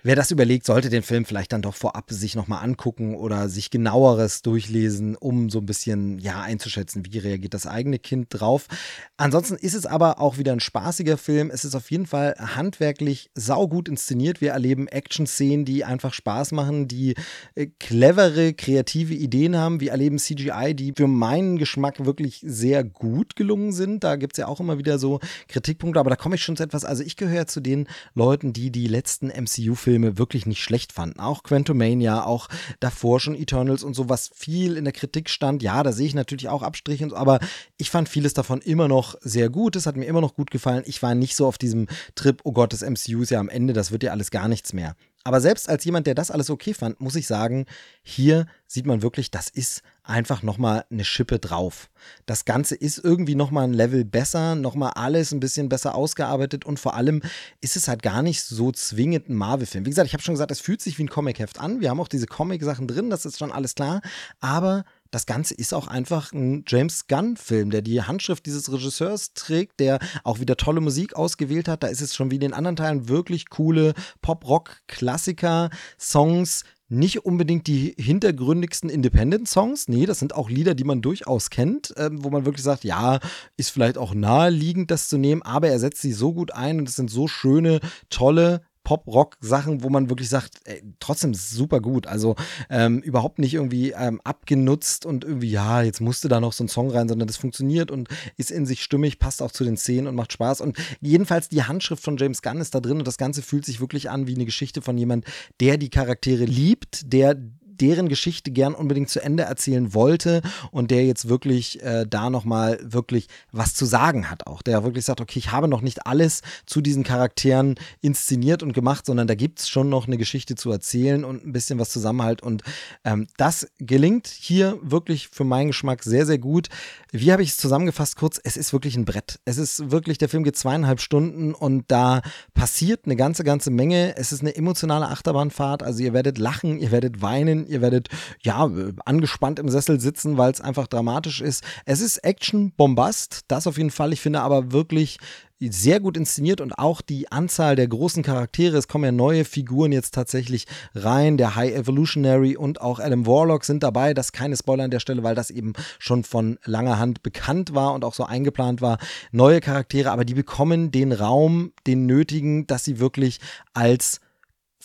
Wer 0.06 0.18
das 0.18 0.32
überlegt, 0.32 0.66
sollte 0.66 0.90
den 0.90 1.02
Film 1.02 1.24
vielleicht 1.24 1.54
dann 1.54 1.62
doch 1.62 1.76
vorab 1.76 2.12
sich 2.12 2.36
nochmal 2.36 2.62
angucken 2.62 3.16
oder 3.16 3.48
sich 3.48 3.70
genaueres 3.70 4.42
durchlesen, 4.42 5.16
um 5.16 5.50
so 5.50 5.60
ein 5.60 5.66
bisschen 5.66 6.20
ja 6.20 6.42
einzuschätzen, 6.42 7.06
wie 7.10 7.20
reagiert 7.20 7.54
das 7.54 7.68
eigene 7.68 8.00
Kind 8.00 8.28
drauf. 8.30 8.68
Ansonsten 9.16 9.56
ist 9.56 9.76
es 9.76 9.86
aber 9.86 10.20
auch 10.20 10.38
wieder 10.38 10.52
ein 10.52 10.60
spaßiger 10.60 11.18
Film. 11.18 11.50
Es 11.50 11.64
ist 11.64 11.74
auf 11.74 11.90
jeden 11.90 12.06
Fall 12.06 12.36
handwerklich 12.38 13.32
saugut 13.34 13.88
inszeniert. 13.88 14.42
Wir 14.42 14.52
erleben 14.52 14.90
Action-Szenen, 14.90 15.64
die 15.64 15.86
einfach 15.86 16.14
Spaß 16.14 16.52
machen, 16.52 16.90
die 16.90 17.16
äh, 17.56 17.68
clevere, 17.80 18.54
kreative 18.54 19.14
Ideen 19.14 19.56
haben. 19.56 19.80
Wir 19.80 19.92
erleben 19.92 20.20
CGI, 20.20 20.74
die 20.76 20.92
für 20.98 21.08
meinen 21.08 21.58
Geschmack 21.58 22.04
wirklich 22.04 22.44
sehr 22.46 22.84
gut 22.84 23.38
gelungen 23.38 23.72
sind. 23.72 24.04
Da 24.04 24.18
gibt 24.18 24.34
es 24.34 24.40
ja 24.40 24.48
auch 24.50 24.60
immer 24.60 24.78
wieder 24.78 25.00
so 25.00 25.22
Kritikpunkte, 25.48 26.02
aber 26.02 26.10
da 26.10 26.18
komme 26.18 26.36
ich 26.36 26.44
schon 26.44 26.58
zu 26.58 26.64
etwas. 26.64 26.84
Also 26.84 27.04
ich 27.04 27.16
gehöre 27.16 27.48
zu 27.48 27.62
den 27.62 27.88
Leuten, 28.16 28.52
die 28.52 28.70
die 28.70 28.88
letzten 28.88 29.28
MCU-Filme 29.28 29.93
Filme 29.94 30.18
wirklich 30.18 30.48
nicht 30.48 30.64
schlecht 30.64 30.92
fanden. 30.92 31.20
Auch 31.20 31.44
Quantumania, 31.44 32.26
auch 32.26 32.48
davor 32.80 33.20
schon 33.20 33.36
Eternals 33.36 33.84
und 33.84 33.94
so, 33.94 34.10
was 34.10 34.32
viel 34.34 34.76
in 34.76 34.86
der 34.86 34.92
Kritik 34.92 35.30
stand. 35.30 35.62
Ja, 35.62 35.84
da 35.84 35.92
sehe 35.92 36.08
ich 36.08 36.16
natürlich 36.16 36.50
auch 36.50 36.64
Abstriche, 36.64 37.08
so, 37.08 37.16
aber 37.16 37.40
ich 37.78 37.92
fand 37.92 38.10
vieles 38.10 38.34
davon 38.34 38.60
immer 38.60 38.88
noch 38.88 39.14
sehr 39.22 39.50
gut. 39.50 39.76
Es 39.76 39.86
hat 39.86 39.96
mir 39.96 40.06
immer 40.06 40.20
noch 40.20 40.34
gut 40.34 40.50
gefallen. 40.50 40.82
Ich 40.88 41.04
war 41.04 41.14
nicht 41.14 41.36
so 41.36 41.46
auf 41.46 41.60
diesem 41.60 41.86
Trip, 42.16 42.42
oh 42.44 42.54
Gott, 42.54 42.74
das 42.74 42.82
MCU 42.82 43.22
ist 43.22 43.30
ja 43.30 43.40
am 43.40 43.50
Ende, 43.50 43.74
das 43.74 43.92
wird 43.92 44.02
ja 44.02 44.10
alles 44.10 44.32
gar 44.32 44.48
nichts 44.48 44.74
mehr. 44.74 44.96
Aber 45.24 45.40
selbst 45.40 45.70
als 45.70 45.86
jemand, 45.86 46.06
der 46.06 46.16
das 46.16 46.32
alles 46.32 46.50
okay 46.50 46.74
fand, 46.74 47.00
muss 47.00 47.16
ich 47.16 47.28
sagen, 47.28 47.66
hier 48.02 48.46
sieht 48.68 48.86
man 48.86 49.02
wirklich, 49.02 49.32
das 49.32 49.50
ist 49.50 49.82
einfach 50.04 50.44
nochmal 50.44 50.84
eine 50.92 51.06
Schippe 51.06 51.40
drauf. 51.40 51.90
Das 52.26 52.44
Ganze 52.44 52.76
ist 52.76 52.98
irgendwie 52.98 53.36
nochmal 53.36 53.64
ein 53.64 53.74
Level 53.74 54.04
besser, 54.04 54.56
nochmal 54.56 54.92
alles 54.96 55.32
ein 55.32 55.40
bisschen 55.40 55.70
besser 55.70 55.96
ausgearbeitet 55.96 56.66
und 56.66 56.78
vor 56.78 56.96
allem 56.96 57.22
ist 57.62 57.78
es 57.78 57.88
halt 57.88 58.04
gar 58.04 58.22
nicht 58.22 58.44
so 58.44 58.74
zwingend 58.74 59.30
ein 59.30 59.36
Marvel-Film. 59.36 59.86
Wie 59.86 59.90
gesagt, 59.90 60.08
ich 60.08 60.14
habe 60.14 60.24
schon 60.24 60.34
gesagt, 60.34 60.52
es 60.52 60.60
fühlt 60.60 60.82
sich 60.82 60.98
wie 60.98 61.06
ein 61.06 61.10
Comic-Heft 61.10 61.60
an. 61.60 61.80
Wir 61.80 61.90
haben 61.90 62.02
auch 62.02 62.10
diese 62.10 62.28
Comic-Sachen 62.28 62.88
drin, 62.88 63.10
das 63.10 63.26
ist 63.26 63.40
schon 63.40 63.52
alles 63.52 63.76
klar. 63.76 64.02
Aber 64.42 64.84
das 65.14 65.26
Ganze 65.28 65.54
ist 65.54 65.74
auch 65.74 65.88
einfach 65.88 66.34
ein 66.34 66.66
James 66.68 67.08
Gunn-Film, 67.08 67.70
der 67.70 67.82
die 67.82 68.02
Handschrift 68.02 68.46
dieses 68.46 68.72
Regisseurs 68.72 69.34
trägt, 69.34 69.80
der 69.80 70.00
auch 70.24 70.40
wieder 70.40 70.58
tolle 70.58 70.82
Musik 70.82 71.16
ausgewählt 71.16 71.68
hat. 71.68 71.84
Da 71.84 71.88
ist 71.88 72.02
es 72.02 72.16
schon 72.16 72.32
wie 72.32 72.36
in 72.36 72.42
den 72.42 72.54
anderen 72.54 72.76
Teilen 72.76 73.10
wirklich 73.10 73.50
coole 73.50 73.94
Pop-Rock-Klassiker, 74.22 75.70
Songs, 76.00 76.64
nicht 76.90 77.26
unbedingt 77.26 77.68
die 77.68 77.96
hintergründigsten 77.98 78.90
Independent-Songs. 78.90 79.88
Nee, 79.88 80.06
das 80.06 80.20
sind 80.20 80.36
auch 80.36 80.50
Lieder, 80.50 80.76
die 80.76 80.84
man 80.84 81.02
durchaus 81.02 81.50
kennt, 81.50 81.96
äh, 81.98 82.10
wo 82.12 82.30
man 82.30 82.46
wirklich 82.46 82.64
sagt, 82.64 82.84
ja, 82.84 83.20
ist 83.58 83.72
vielleicht 83.72 83.98
auch 83.98 84.14
naheliegend, 84.14 84.92
das 84.92 85.10
zu 85.10 85.18
nehmen, 85.18 85.42
aber 85.42 85.70
er 85.70 85.80
setzt 85.80 86.02
sie 86.02 86.14
so 86.14 86.34
gut 86.34 86.52
ein 86.52 86.80
und 86.80 86.90
es 86.90 86.96
sind 86.96 87.10
so 87.10 87.28
schöne, 87.28 87.80
tolle, 88.10 88.62
Pop-Rock-Sachen, 88.84 89.84
wo 89.84 89.90
man 89.90 90.10
wirklich 90.10 90.30
sagt, 90.30 90.60
ey, 90.66 90.84
trotzdem 91.00 91.34
super 91.34 91.80
gut. 91.80 92.08
Also 92.08 92.36
ähm, 92.70 93.00
überhaupt 93.00 93.40
nicht 93.40 93.54
irgendwie 93.54 93.92
ähm, 93.92 94.20
abgenutzt 94.24 95.06
und 95.06 95.24
irgendwie, 95.24 95.52
ja, 95.52 95.82
jetzt 95.82 96.02
musste 96.02 96.28
da 96.28 96.40
noch 96.40 96.54
so 96.54 96.64
ein 96.64 96.68
Song 96.70 96.92
rein, 96.92 97.08
sondern 97.08 97.28
das 97.28 97.38
funktioniert 97.38 97.92
und 97.92 98.10
ist 98.38 98.52
in 98.52 98.66
sich 98.66 98.84
stimmig, 98.84 99.20
passt 99.20 99.42
auch 99.42 99.52
zu 99.52 99.64
den 99.64 99.78
Szenen 99.78 100.08
und 100.08 100.16
macht 100.16 100.34
Spaß. 100.34 100.62
Und 100.62 100.78
jedenfalls 101.02 101.50
die 101.50 101.64
Handschrift 101.64 102.04
von 102.04 102.18
James 102.18 102.42
Gunn 102.42 102.60
ist 102.60 102.76
da 102.76 102.80
drin 102.80 102.98
und 103.00 103.08
das 103.08 103.18
Ganze 103.18 103.42
fühlt 103.42 103.66
sich 103.66 103.80
wirklich 103.80 104.10
an 104.10 104.28
wie 104.28 104.36
eine 104.36 104.46
Geschichte 104.46 104.82
von 104.82 104.98
jemand, 104.98 105.26
der 105.60 105.78
die 105.78 105.90
Charaktere 105.90 106.46
liebt, 106.46 107.14
der 107.14 107.38
deren 107.84 108.08
Geschichte 108.08 108.50
gern 108.50 108.76
unbedingt 108.76 109.10
zu 109.10 109.22
Ende 109.22 109.44
erzählen 109.44 109.94
wollte 109.94 110.42
und 110.72 110.90
der 110.90 111.06
jetzt 111.06 111.28
wirklich 111.28 111.84
äh, 111.84 112.06
da 112.10 112.30
nochmal 112.30 112.80
wirklich 112.82 113.28
was 113.52 113.74
zu 113.74 113.84
sagen 113.84 114.32
hat 114.32 114.48
auch. 114.48 114.62
Der 114.62 114.86
wirklich 114.86 115.04
sagt, 115.04 115.20
okay, 115.20 115.38
ich 115.38 115.52
habe 115.52 115.68
noch 115.68 115.82
nicht 115.82 116.08
alles 116.08 116.44
zu 116.66 116.80
diesen 116.80 117.04
Charakteren 117.04 117.76
inszeniert 118.00 118.64
und 118.64 118.72
gemacht, 118.72 119.06
sondern 119.06 119.28
da 119.28 119.36
gibt 119.36 119.60
es 119.60 119.68
schon 119.68 119.90
noch 119.90 120.08
eine 120.08 120.18
Geschichte 120.18 120.56
zu 120.56 120.72
erzählen 120.72 121.26
und 121.26 121.46
ein 121.46 121.52
bisschen 121.52 121.78
was 121.78 121.90
Zusammenhalt. 121.90 122.42
Und 122.42 122.64
ähm, 123.04 123.28
das 123.36 123.68
gelingt 123.80 124.28
hier 124.28 124.80
wirklich 124.82 125.28
für 125.28 125.44
meinen 125.44 125.68
Geschmack 125.68 126.04
sehr, 126.04 126.26
sehr 126.26 126.38
gut. 126.38 126.70
Wie 127.12 127.34
habe 127.34 127.44
ich 127.44 127.50
es 127.50 127.58
zusammengefasst 127.58 128.16
kurz? 128.16 128.40
Es 128.42 128.56
ist 128.56 128.72
wirklich 128.72 128.96
ein 128.96 129.04
Brett. 129.04 129.42
Es 129.44 129.58
ist 129.58 129.92
wirklich, 129.92 130.20
der 130.20 130.30
Film 130.30 130.46
geht 130.46 130.56
zweieinhalb 130.56 131.02
Stunden 131.02 131.54
und 131.54 131.84
da 131.90 132.22
passiert 132.54 133.02
eine 133.04 133.18
ganze, 133.18 133.44
ganze 133.44 133.72
Menge. 133.72 134.16
Es 134.16 134.32
ist 134.32 134.40
eine 134.40 134.56
emotionale 134.56 135.10
Achterbahnfahrt. 135.10 135.84
Also 135.84 136.02
ihr 136.02 136.14
werdet 136.14 136.38
lachen, 136.38 136.80
ihr 136.80 136.92
werdet 136.92 137.22
weinen, 137.22 137.68
ihr 137.74 137.82
werdet 137.82 138.10
ja 138.42 138.70
angespannt 139.06 139.60
im 139.60 139.70
Sessel 139.70 140.00
sitzen, 140.00 140.38
weil 140.38 140.52
es 140.52 140.62
einfach 140.62 140.88
dramatisch 140.88 141.42
ist. 141.42 141.64
Es 141.86 142.02
ist 142.02 142.18
Action, 142.20 142.72
Bombast, 142.76 143.42
das 143.48 143.68
auf 143.68 143.78
jeden 143.78 143.92
Fall. 143.92 144.14
Ich 144.14 144.22
finde 144.22 144.42
aber 144.42 144.72
wirklich 144.72 145.18
sehr 145.60 146.00
gut 146.00 146.18
inszeniert 146.18 146.62
und 146.62 146.78
auch 146.78 147.02
die 147.02 147.32
Anzahl 147.32 147.76
der 147.76 147.88
großen 147.88 148.24
Charaktere. 148.24 148.78
Es 148.78 148.88
kommen 148.88 149.06
ja 149.06 149.12
neue 149.12 149.46
Figuren 149.46 149.92
jetzt 149.92 150.14
tatsächlich 150.14 150.66
rein. 150.94 151.38
Der 151.38 151.56
High 151.56 151.74
Evolutionary 151.74 152.58
und 152.58 152.82
auch 152.82 153.00
Adam 153.00 153.26
Warlock 153.26 153.64
sind 153.64 153.84
dabei. 153.84 154.14
Das 154.14 154.28
ist 154.28 154.32
keine 154.34 154.58
Spoiler 154.58 154.86
an 154.86 154.92
der 154.92 155.00
Stelle, 155.00 155.24
weil 155.24 155.36
das 155.36 155.52
eben 155.52 155.74
schon 156.00 156.24
von 156.24 156.58
langer 156.66 157.00
Hand 157.00 157.24
bekannt 157.24 157.74
war 157.74 157.94
und 157.94 158.04
auch 158.04 158.14
so 158.14 158.26
eingeplant 158.26 158.82
war. 158.82 158.98
Neue 159.32 159.62
Charaktere, 159.62 160.12
aber 160.12 160.26
die 160.26 160.34
bekommen 160.34 160.92
den 160.92 161.12
Raum, 161.12 161.74
den 161.88 162.06
nötigen, 162.06 162.68
dass 162.68 162.84
sie 162.84 163.00
wirklich 163.00 163.40
als 163.74 164.20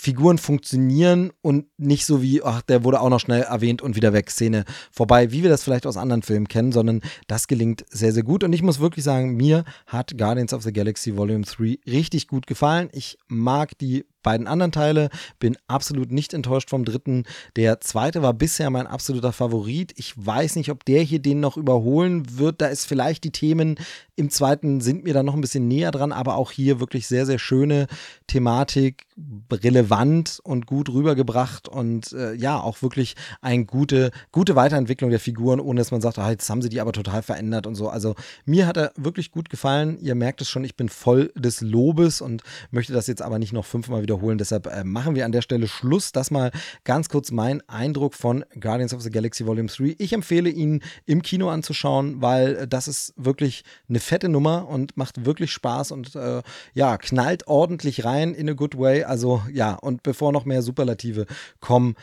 Figuren 0.01 0.39
funktionieren 0.39 1.33
und 1.43 1.67
nicht 1.77 2.07
so 2.07 2.23
wie, 2.23 2.41
ach, 2.45 2.63
der 2.63 2.85
wurde 2.85 3.01
auch 3.01 3.09
noch 3.09 3.19
schnell 3.19 3.43
erwähnt 3.43 3.83
und 3.83 3.97
wieder 3.97 4.13
weg, 4.13 4.31
Szene 4.31 4.65
vorbei, 4.93 5.33
wie 5.33 5.43
wir 5.43 5.51
das 5.51 5.65
vielleicht 5.65 5.87
aus 5.87 5.97
anderen 5.97 6.23
Filmen 6.23 6.47
kennen, 6.47 6.71
sondern 6.71 7.01
das 7.27 7.49
gelingt 7.49 7.85
sehr, 7.91 8.13
sehr 8.13 8.23
gut. 8.23 8.45
Und 8.45 8.53
ich 8.53 8.63
muss 8.63 8.79
wirklich 8.79 9.05
sagen, 9.05 9.35
mir 9.35 9.65
hat 9.89 10.17
Guardians 10.17 10.55
of 10.55 10.63
the 10.63 10.73
Galaxy 10.73 11.17
Volume 11.17 11.45
3 11.45 11.81
richtig 11.91 12.29
gut 12.29 12.47
gefallen. 12.47 12.91
Ich 12.93 13.19
mag 13.27 13.77
die 13.79 14.07
beiden 14.23 14.47
anderen 14.47 14.73
Teile. 14.73 15.11
Bin 15.39 15.57
absolut 15.67 16.13
nicht 16.13 16.35
enttäuscht 16.35 16.71
vom 16.71 16.85
dritten. 16.85 17.25
Der 17.57 17.81
zweite 17.81 18.23
war 18.23 18.35
bisher 18.35 18.71
mein 18.71 18.87
absoluter 18.87 19.33
Favorit. 19.33 19.93
Ich 19.97 20.15
weiß 20.17 20.57
nicht, 20.57 20.71
ob 20.71 20.85
der 20.85 21.03
hier 21.03 21.21
den 21.21 21.41
noch 21.41 21.57
überholen 21.57 22.39
wird. 22.39 22.61
Da 22.61 22.67
ist 22.67 22.87
vielleicht 22.87 23.25
die 23.25 23.33
Themen 23.33 23.77
im 24.19 24.31
zweiten 24.31 24.81
sind 24.81 25.05
mir 25.05 25.15
da 25.15 25.23
noch 25.23 25.35
ein 25.35 25.41
bisschen 25.41 25.69
näher 25.69 25.93
dran, 25.93 26.11
aber 26.11 26.35
auch 26.35 26.51
hier 26.51 26.81
wirklich 26.81 27.07
sehr, 27.07 27.25
sehr 27.25 27.39
schöne 27.39 27.87
Thematik, 28.27 29.07
relevant 29.53 30.41
und 30.43 30.67
gut 30.67 30.89
rübergebracht 30.89 31.69
und 31.69 32.13
äh, 32.13 32.35
ja, 32.35 32.61
auch 32.61 32.83
wirklich 32.83 33.15
eine 33.43 33.65
gute, 33.65 34.11
gute 34.33 34.57
Weiterentwicklung 34.57 35.11
der 35.11 35.21
Figuren, 35.21 35.61
ohne 35.61 35.81
dass 35.81 35.93
man 35.93 36.01
sagt, 36.01 36.19
ah, 36.19 36.31
jetzt 36.31 36.51
haben 36.51 36.63
sie 36.63 36.69
die 36.69 36.81
aber 36.81 36.91
total 36.91 37.23
verändert 37.23 37.69
und 37.69 37.77
so. 37.77 37.89
Also 37.89 38.17
mir 38.45 38.67
hat 38.67 38.77
er 38.77 38.93
wirklich 38.97 39.31
gut 39.31 39.51
gefallen. 39.51 39.99
Ihr 40.01 40.17
merkt 40.17 40.41
es 40.41 40.49
schon, 40.49 40.65
ich 40.65 40.75
bin 40.75 40.89
voll 40.89 41.33
des 41.37 41.61
Lobes 41.61 42.21
und 42.21 42.43
möchte 42.73 42.93
das 42.93 43.07
jetzt 43.07 43.23
aber 43.23 43.39
nicht 43.39 43.53
noch 43.53 43.65
fünfmal 43.65 44.03
wiederholen 44.03 44.08
wiederholen. 44.09 44.39
Deshalb 44.39 44.67
äh, 44.67 44.85
machen 44.85 45.15
wir 45.15 45.25
an 45.25 45.33
der 45.33 45.43
Stelle 45.43 45.69
Schluss. 45.69 46.13
Das 46.13 46.31
mal 46.31 46.51
ganz 46.85 47.09
kurz 47.09 47.31
mein 47.31 47.63
Eindruck 47.69 48.15
von 48.15 48.45
Guardians 48.59 48.95
of 48.95 49.03
the 49.03 49.11
Galaxy 49.11 49.47
Volume 49.47 49.69
3. 49.69 49.97
Ich 49.99 50.13
empfehle 50.13 50.49
ihn 50.49 50.83
im 51.05 51.23
Kino 51.23 51.51
anzuschauen, 51.51 52.23
weil 52.23 52.57
äh, 52.57 52.69
das 52.69 52.89
ist 52.89 53.13
wirklich 53.17 53.65
eine 53.89 54.01
fette 54.01 54.29
Nummer 54.29 54.67
und 54.69 54.97
macht 54.97 55.25
wirklich 55.27 55.53
Spaß 55.53 55.93
und 55.93 56.17
äh, 56.17 56.43
ja, 56.73 56.97
knallt 56.97 57.47
ordentlich 57.47 58.05
rein 58.05 58.35
in 58.35 58.49
a 58.49 58.55
good 58.55 58.79
way. 58.79 59.05
Also 59.05 59.43
ja, 59.53 59.75
und 59.75 60.03
bevor 60.03 60.33
noch 60.33 60.45
mehr 60.45 60.63
Superlative 60.63 61.27
kommen, 61.61 61.95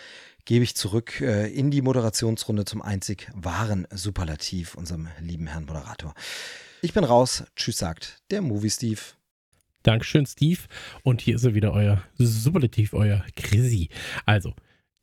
gebe 0.45 0.63
ich 0.63 0.75
zurück 0.75 1.21
äh, 1.21 1.51
in 1.51 1.71
die 1.71 1.81
Moderationsrunde 1.81 2.65
zum 2.65 2.81
einzig 2.81 3.31
wahren 3.33 3.87
Superlativ, 3.91 4.75
unserem 4.75 5.07
lieben 5.19 5.47
Herrn 5.47 5.65
Moderator. 5.65 6.13
Ich 6.81 6.93
bin 6.93 7.03
raus. 7.03 7.43
Tschüss, 7.55 7.79
sagt 7.79 8.21
der 8.29 8.43
Movie 8.43 8.69
Steve. 8.69 9.01
Dankeschön, 9.85 10.25
Steve. 10.25 10.61
Und 11.03 11.21
hier 11.21 11.35
ist 11.35 11.43
er 11.43 11.53
wieder, 11.53 11.71
euer 11.71 12.01
Superlativ, 12.17 12.93
euer 12.93 13.23
Chrissy. 13.35 13.89
Also, 14.25 14.53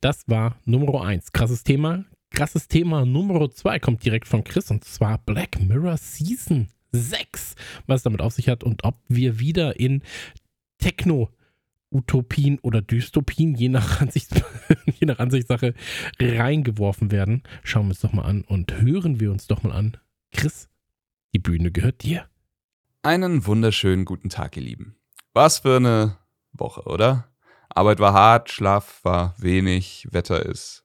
das 0.00 0.24
war 0.26 0.56
Nummer 0.64 1.04
eins. 1.04 1.30
Krasses 1.30 1.62
Thema, 1.62 2.04
Krasses 2.30 2.66
Thema 2.66 3.04
Nummer 3.04 3.50
2 3.50 3.78
kommt 3.78 4.04
direkt 4.04 4.26
von 4.26 4.42
Chris 4.42 4.70
und 4.70 4.84
zwar 4.84 5.18
Black 5.18 5.60
Mirror 5.60 5.98
Season 5.98 6.68
6. 6.90 7.54
Was 7.86 8.00
es 8.00 8.02
damit 8.02 8.22
auf 8.22 8.32
sich 8.32 8.48
hat 8.48 8.64
und 8.64 8.84
ob 8.84 8.96
wir 9.08 9.38
wieder 9.38 9.78
in 9.78 10.02
Techno 10.78 11.30
Utopien 11.92 12.58
oder 12.60 12.80
Dystopien, 12.80 13.54
je 13.54 13.68
nach, 13.68 14.00
Ansichts 14.00 14.34
je 14.98 15.06
nach 15.06 15.18
Ansichtssache, 15.18 15.74
reingeworfen 16.18 17.10
werden. 17.12 17.42
Schauen 17.62 17.84
wir 17.84 17.90
uns 17.90 18.00
doch 18.00 18.14
mal 18.14 18.24
an 18.24 18.42
und 18.42 18.80
hören 18.80 19.20
wir 19.20 19.30
uns 19.30 19.46
doch 19.46 19.62
mal 19.62 19.72
an. 19.72 19.98
Chris, 20.32 20.68
die 21.34 21.38
Bühne 21.38 21.70
gehört 21.70 22.02
dir. 22.02 22.31
Einen 23.04 23.47
wunderschönen 23.47 24.04
guten 24.04 24.28
Tag, 24.28 24.56
ihr 24.56 24.62
Lieben. 24.62 24.94
Was 25.32 25.59
für 25.59 25.78
eine 25.78 26.18
Woche, 26.52 26.82
oder? 26.82 27.28
Arbeit 27.68 27.99
war 27.99 28.12
hart, 28.12 28.49
Schlaf 28.49 29.00
war 29.02 29.35
wenig, 29.38 30.06
Wetter 30.12 30.47
ist 30.47 30.85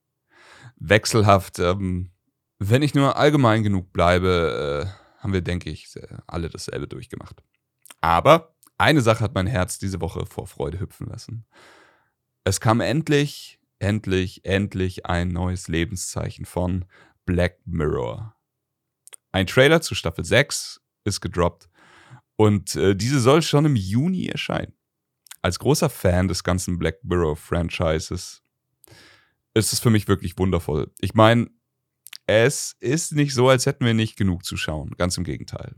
wechselhaft. 0.78 1.60
Ähm, 1.60 2.10
wenn 2.58 2.82
ich 2.82 2.96
nur 2.96 3.18
allgemein 3.18 3.62
genug 3.62 3.94
bleibe, 3.94 4.88
äh, 4.88 5.22
haben 5.22 5.32
wir, 5.32 5.42
denke 5.42 5.70
ich, 5.70 5.94
alle 6.26 6.50
dasselbe 6.50 6.88
durchgemacht. 6.88 7.44
Aber 8.02 8.56
eine 8.80 9.02
Sache 9.02 9.24
hat 9.24 9.36
mein 9.36 9.46
Herz 9.46 9.78
diese 9.78 10.02
Woche 10.02 10.26
vor 10.26 10.48
Freude 10.48 10.80
hüpfen 10.80 11.06
lassen. 11.06 11.46
Es 12.44 12.60
kam 12.60 12.82
endlich, 12.82 13.60
endlich, 13.78 14.44
endlich 14.44 15.06
ein 15.06 15.28
neues 15.28 15.68
Lebenszeichen 15.68 16.46
von 16.46 16.86
Black 17.28 17.60
Mirror. 17.66 18.36
Ein 19.32 19.46
Trailer 19.46 19.82
zu 19.82 19.94
Staffel 19.94 20.26
6 20.26 20.82
ist 21.04 21.22
gedroppt 21.22 21.70
und 22.38 22.76
äh, 22.76 22.96
diese 22.96 23.20
soll 23.20 23.42
schon 23.42 23.66
im 23.66 23.76
Juni 23.76 24.28
erscheinen. 24.28 24.74
Als 25.42 25.60
großer 25.60 25.90
Fan 25.90 26.28
des 26.28 26.44
ganzen 26.44 26.80
Black 26.80 27.04
Mirror 27.04 27.36
Franchises 27.36 28.44
ist 29.54 29.74
es 29.74 29.80
für 29.80 29.90
mich 29.90 30.08
wirklich 30.08 30.38
wundervoll. 30.38 30.92
Ich 31.00 31.14
meine, 31.14 31.50
es 32.28 32.76
ist 32.80 33.14
nicht 33.14 33.34
so, 33.34 33.50
als 33.50 33.66
hätten 33.66 33.86
wir 33.86 33.94
nicht 33.94 34.18
genug 34.18 34.46
zu 34.46 34.56
schauen. 34.56 34.92
Ganz 34.98 35.18
im 35.18 35.24
Gegenteil. 35.24 35.76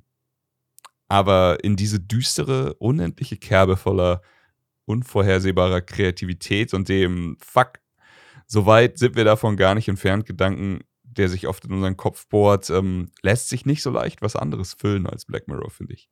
Aber 1.07 1.63
in 1.63 1.75
diese 1.75 1.99
düstere, 1.99 2.73
unendliche 2.75 3.37
Kerbe 3.37 3.77
voller 3.77 4.21
unvorhersehbarer 4.85 5.81
Kreativität 5.81 6.73
und 6.73 6.89
dem 6.89 7.37
Fuck, 7.39 7.79
so 8.47 8.65
weit 8.65 8.97
sind 8.97 9.15
wir 9.15 9.23
davon 9.23 9.55
gar 9.55 9.75
nicht 9.75 9.87
entfernt, 9.87 10.25
Gedanken, 10.25 10.79
der 11.03 11.29
sich 11.29 11.47
oft 11.47 11.65
in 11.65 11.73
unseren 11.73 11.97
Kopf 11.97 12.27
bohrt, 12.27 12.69
ähm, 12.69 13.11
lässt 13.21 13.49
sich 13.49 13.65
nicht 13.65 13.83
so 13.83 13.91
leicht 13.91 14.21
was 14.21 14.35
anderes 14.35 14.73
füllen 14.73 15.05
als 15.05 15.25
Black 15.25 15.47
Mirror, 15.47 15.69
finde 15.69 15.93
ich. 15.93 16.09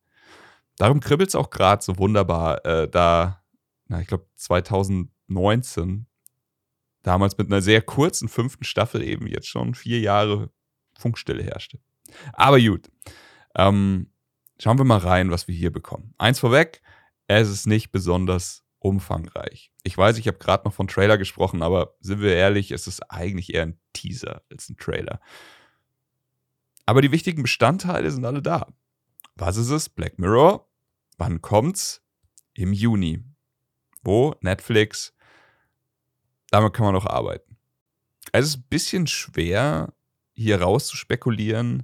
Darum 0.77 1.00
kribbelt 1.00 1.29
es 1.29 1.36
auch 1.36 1.50
gerade 1.50 1.84
so 1.84 1.98
wunderbar, 1.98 2.65
äh, 2.65 2.88
da, 2.88 3.43
na, 3.88 4.01
ich 4.01 4.07
glaube, 4.07 4.27
2019 4.36 6.07
damals 7.01 7.38
mit 7.38 7.48
einer 7.48 7.62
sehr 7.62 7.81
kurzen 7.81 8.29
fünften 8.29 8.63
Staffel 8.63 9.01
eben 9.01 9.27
jetzt 9.27 9.48
schon 9.48 9.75
vier 9.75 10.00
Jahre 10.00 10.51
Funkstille 10.98 11.43
herrschte. 11.43 11.79
Aber 12.34 12.60
gut. 12.60 12.89
Ähm, 13.55 14.12
schauen 14.60 14.77
wir 14.77 14.86
mal 14.86 15.00
rein, 15.00 15.31
was 15.31 15.48
wir 15.48 15.55
hier 15.55 15.72
bekommen. 15.72 16.13
Eins 16.17 16.39
vorweg, 16.39 16.81
es 17.27 17.50
ist 17.50 17.65
nicht 17.65 17.91
besonders 17.91 18.63
umfangreich. 18.79 19.72
Ich 19.84 19.98
weiß, 19.98 20.17
ich 20.17 20.27
habe 20.27 20.38
gerade 20.38 20.65
noch 20.65 20.74
von 20.74 20.88
Trailer 20.88 21.17
gesprochen, 21.17 21.62
aber 21.62 21.96
sind 22.00 22.22
wir 22.22 22.34
ehrlich, 22.34 22.72
es 22.72 22.88
ist 22.88 23.12
eigentlich 23.12 23.53
eher 23.53 23.63
ein 23.63 23.79
Teaser 23.93 24.43
als 24.51 24.69
ein 24.69 24.77
Trailer. 24.77 25.19
Aber 26.86 27.01
die 27.01 27.12
wichtigen 27.12 27.41
Bestandteile 27.41 28.12
sind 28.12 28.25
alle 28.25 28.41
da. 28.41 28.67
Was 29.36 29.57
ist 29.57 29.69
es? 29.69 29.89
Black 29.89 30.19
Mirror. 30.19 30.66
Wann 31.17 31.41
kommt's? 31.41 32.01
Im 32.53 32.74
Juni. 32.74 33.24
Wo? 34.03 34.36
Netflix 34.41 35.13
damit 36.50 36.74
kann 36.74 36.86
man 36.86 36.93
noch 36.93 37.05
arbeiten. 37.05 37.57
Es 38.31 38.45
ist 38.45 38.57
ein 38.57 38.65
bisschen 38.69 39.07
schwer, 39.07 39.93
hier 40.33 40.62
raus 40.62 40.88
zu 40.88 40.97
spekulieren, 40.97 41.83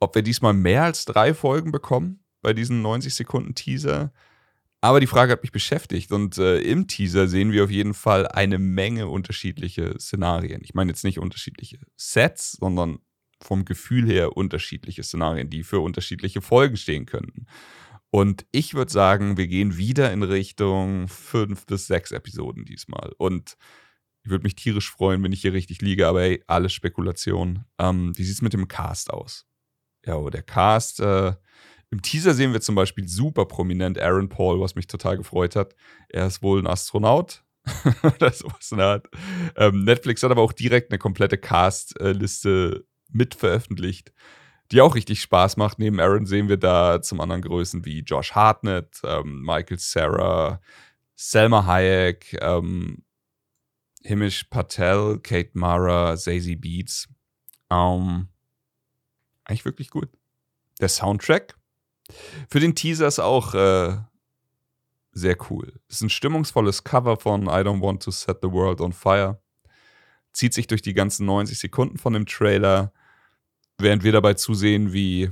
ob 0.00 0.14
wir 0.14 0.22
diesmal 0.22 0.54
mehr 0.54 0.84
als 0.84 1.04
drei 1.04 1.34
Folgen 1.34 1.70
bekommen 1.70 2.24
bei 2.42 2.52
diesem 2.52 2.82
90 2.82 3.14
Sekunden 3.14 3.54
Teaser. 3.54 4.12
Aber 4.80 5.00
die 5.00 5.06
Frage 5.06 5.32
hat 5.32 5.42
mich 5.42 5.52
beschäftigt 5.52 6.12
und 6.12 6.36
äh, 6.36 6.58
im 6.58 6.88
Teaser 6.88 7.26
sehen 7.26 7.52
wir 7.52 7.64
auf 7.64 7.70
jeden 7.70 7.94
Fall 7.94 8.28
eine 8.28 8.58
Menge 8.58 9.08
unterschiedliche 9.08 9.98
Szenarien. 9.98 10.60
Ich 10.62 10.74
meine 10.74 10.90
jetzt 10.90 11.04
nicht 11.04 11.18
unterschiedliche 11.18 11.78
Sets, 11.96 12.52
sondern 12.52 12.98
vom 13.40 13.64
Gefühl 13.64 14.06
her 14.06 14.36
unterschiedliche 14.36 15.02
Szenarien, 15.02 15.48
die 15.48 15.62
für 15.62 15.80
unterschiedliche 15.80 16.42
Folgen 16.42 16.76
stehen 16.76 17.06
könnten. 17.06 17.46
Und 18.14 18.46
ich 18.52 18.74
würde 18.74 18.92
sagen, 18.92 19.38
wir 19.38 19.48
gehen 19.48 19.76
wieder 19.76 20.12
in 20.12 20.22
Richtung 20.22 21.08
fünf 21.08 21.66
bis 21.66 21.88
sechs 21.88 22.12
Episoden 22.12 22.64
diesmal. 22.64 23.10
Und 23.18 23.56
ich 24.22 24.30
würde 24.30 24.44
mich 24.44 24.54
tierisch 24.54 24.88
freuen, 24.88 25.20
wenn 25.24 25.32
ich 25.32 25.40
hier 25.40 25.52
richtig 25.52 25.82
liege, 25.82 26.06
aber 26.06 26.20
hey, 26.20 26.44
alles 26.46 26.72
Spekulation. 26.72 27.64
Ähm, 27.76 28.16
wie 28.16 28.22
sieht 28.22 28.36
es 28.36 28.40
mit 28.40 28.52
dem 28.52 28.68
Cast 28.68 29.12
aus? 29.12 29.46
Ja, 30.06 30.14
oh, 30.14 30.30
der 30.30 30.44
Cast, 30.44 31.00
äh, 31.00 31.34
im 31.90 32.02
Teaser 32.02 32.34
sehen 32.34 32.52
wir 32.52 32.60
zum 32.60 32.76
Beispiel 32.76 33.08
super 33.08 33.46
prominent 33.46 33.98
Aaron 33.98 34.28
Paul, 34.28 34.60
was 34.60 34.76
mich 34.76 34.86
total 34.86 35.16
gefreut 35.16 35.56
hat. 35.56 35.74
Er 36.08 36.28
ist 36.28 36.40
wohl 36.40 36.60
ein 36.62 36.68
Astronaut. 36.68 37.42
oder 38.16 38.30
sowas 38.30 38.70
in 38.70 38.78
der 38.78 38.86
Art. 38.86 39.08
Ähm, 39.56 39.82
Netflix 39.82 40.22
hat 40.22 40.30
aber 40.30 40.42
auch 40.42 40.52
direkt 40.52 40.92
eine 40.92 40.98
komplette 41.00 41.36
Cast-Liste 41.36 42.86
mit 43.10 43.34
veröffentlicht 43.34 44.12
die 44.72 44.80
auch 44.80 44.94
richtig 44.94 45.20
Spaß 45.20 45.56
macht. 45.56 45.78
Neben 45.78 46.00
Aaron 46.00 46.26
sehen 46.26 46.48
wir 46.48 46.56
da 46.56 47.02
zum 47.02 47.20
anderen 47.20 47.42
Größen 47.42 47.84
wie 47.84 48.00
Josh 48.00 48.32
Hartnett, 48.32 49.00
ähm, 49.04 49.42
Michael 49.42 49.78
Sarah, 49.78 50.60
Selma 51.14 51.66
Hayek, 51.66 52.36
ähm, 52.40 53.04
Himish 54.02 54.44
Patel, 54.44 55.18
Kate 55.20 55.50
Mara, 55.54 56.16
Zazie 56.16 56.56
Beats. 56.56 57.08
Ähm, 57.70 58.28
eigentlich 59.44 59.64
wirklich 59.64 59.90
gut. 59.90 60.08
Der 60.80 60.88
Soundtrack 60.88 61.56
für 62.48 62.60
den 62.60 62.74
Teaser 62.74 63.06
ist 63.06 63.18
auch 63.18 63.54
äh, 63.54 63.96
sehr 65.12 65.36
cool. 65.50 65.80
Ist 65.88 66.02
ein 66.02 66.10
stimmungsvolles 66.10 66.84
Cover 66.84 67.16
von 67.16 67.44
I 67.44 67.62
Don't 67.62 67.80
Want 67.80 68.02
to 68.02 68.10
Set 68.10 68.38
the 68.42 68.50
World 68.50 68.80
on 68.80 68.92
Fire. 68.92 69.40
Zieht 70.32 70.52
sich 70.52 70.66
durch 70.66 70.82
die 70.82 70.94
ganzen 70.94 71.26
90 71.26 71.58
Sekunden 71.58 71.98
von 71.98 72.12
dem 72.12 72.26
Trailer 72.26 72.92
während 73.78 74.04
wir 74.04 74.12
dabei 74.12 74.34
zusehen, 74.34 74.92
wie 74.92 75.30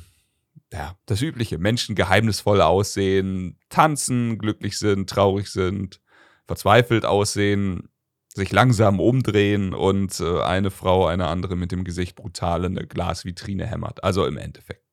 ja, 0.72 0.96
das 1.06 1.20
übliche 1.20 1.58
Menschen 1.58 1.94
geheimnisvoll 1.94 2.60
aussehen, 2.60 3.58
tanzen, 3.68 4.38
glücklich 4.38 4.78
sind, 4.78 5.08
traurig 5.08 5.48
sind, 5.48 6.00
verzweifelt 6.46 7.04
aussehen, 7.04 7.88
sich 8.34 8.50
langsam 8.52 8.98
umdrehen 8.98 9.74
und 9.74 10.18
äh, 10.20 10.40
eine 10.40 10.70
Frau 10.70 11.06
eine 11.06 11.28
andere 11.28 11.56
mit 11.56 11.72
dem 11.72 11.84
Gesicht 11.84 12.16
brutal 12.16 12.64
in 12.64 12.78
eine 12.78 12.86
Glasvitrine 12.86 13.66
hämmert. 13.66 14.02
Also 14.02 14.26
im 14.26 14.38
Endeffekt 14.38 14.84